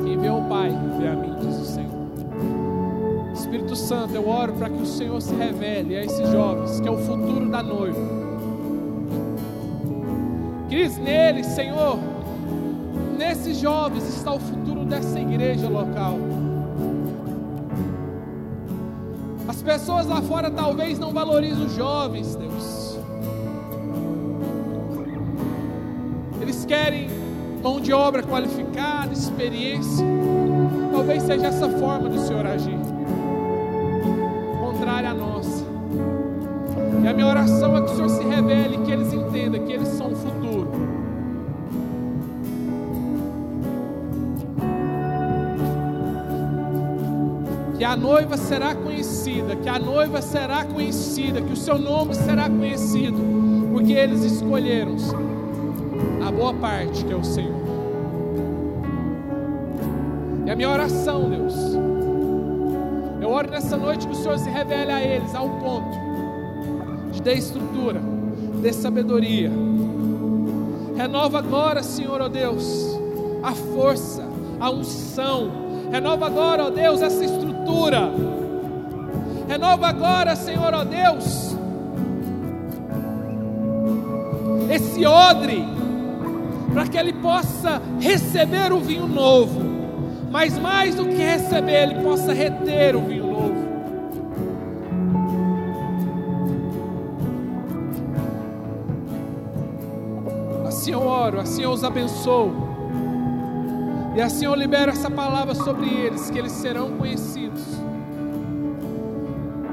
[0.04, 1.88] Quem vê o Pai, vê a mim, diz o Senhor.
[3.32, 6.90] Espírito Santo, eu oro para que o Senhor se revele a esses jovens, que é
[6.90, 8.18] o futuro da noiva
[10.68, 11.98] Diz nele, Senhor,
[13.16, 16.18] nesses jovens está o futuro dessa igreja local.
[19.48, 22.77] As pessoas lá fora talvez não valorizem os jovens, Deus.
[26.68, 27.08] Querem
[27.62, 30.06] mão de obra qualificada, experiência.
[30.92, 32.78] talvez seja essa forma do Senhor agir,
[34.60, 35.64] contrária à nossa.
[37.02, 39.88] E a minha oração é que o Senhor se revele, que eles entendam que eles
[39.88, 40.70] são o futuro.
[47.78, 52.50] Que a noiva será conhecida, que a noiva será conhecida, que o seu nome será
[52.50, 53.18] conhecido,
[53.72, 55.27] porque eles escolheram a
[56.38, 57.58] boa parte que é o Senhor.
[60.46, 61.54] E a minha oração, Deus,
[63.20, 65.98] eu oro nessa noite que o Senhor se revele a eles ao ponto
[67.10, 68.00] de dar estrutura,
[68.62, 69.50] de sabedoria.
[70.96, 72.86] Renova agora, Senhor, ó Deus,
[73.42, 74.24] a força,
[74.60, 75.50] a unção.
[75.90, 78.12] Renova agora, ó Deus, essa estrutura.
[79.48, 81.56] Renova agora, Senhor, ó Deus,
[84.70, 85.77] esse odre,
[86.72, 89.60] para que ele possa receber o vinho novo,
[90.30, 93.68] mas mais do que receber, ele possa reter o vinho novo.
[100.66, 102.52] Assim eu oro, assim eu os abençoo.
[104.14, 107.62] E assim eu libero essa palavra sobre eles, que eles serão conhecidos.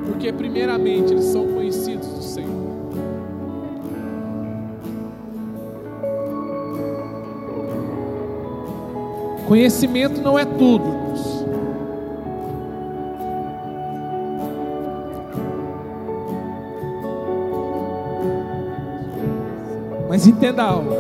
[0.06, 1.85] Porque primeiramente eles são conhecidos
[9.48, 11.06] Conhecimento não é tudo.
[20.10, 20.92] Mas entenda algo.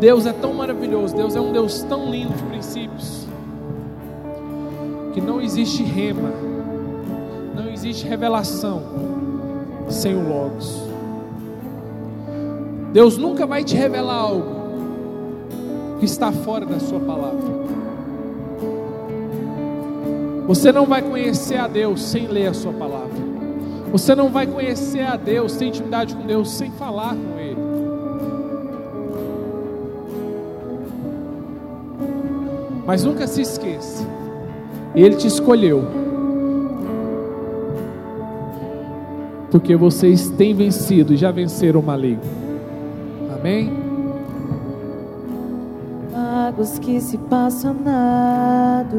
[0.00, 3.26] Deus é tão maravilhoso, Deus é um Deus tão lindo de princípios,
[5.12, 6.30] que não existe rema,
[7.52, 8.80] não existe revelação
[9.88, 10.80] sem o Logos.
[12.92, 14.57] Deus nunca vai te revelar algo
[15.98, 17.58] que está fora da Sua palavra.
[20.46, 23.28] Você não vai conhecer a Deus sem ler a Sua palavra.
[23.92, 27.58] Você não vai conhecer a Deus, ter intimidade com Deus sem falar com Ele.
[32.86, 34.06] Mas nunca se esqueça,
[34.94, 35.84] Ele te escolheu.
[39.50, 42.22] Porque vocês têm vencido e já venceram o maligno.
[43.38, 43.87] Amém?
[46.58, 48.98] Águas que se passam nado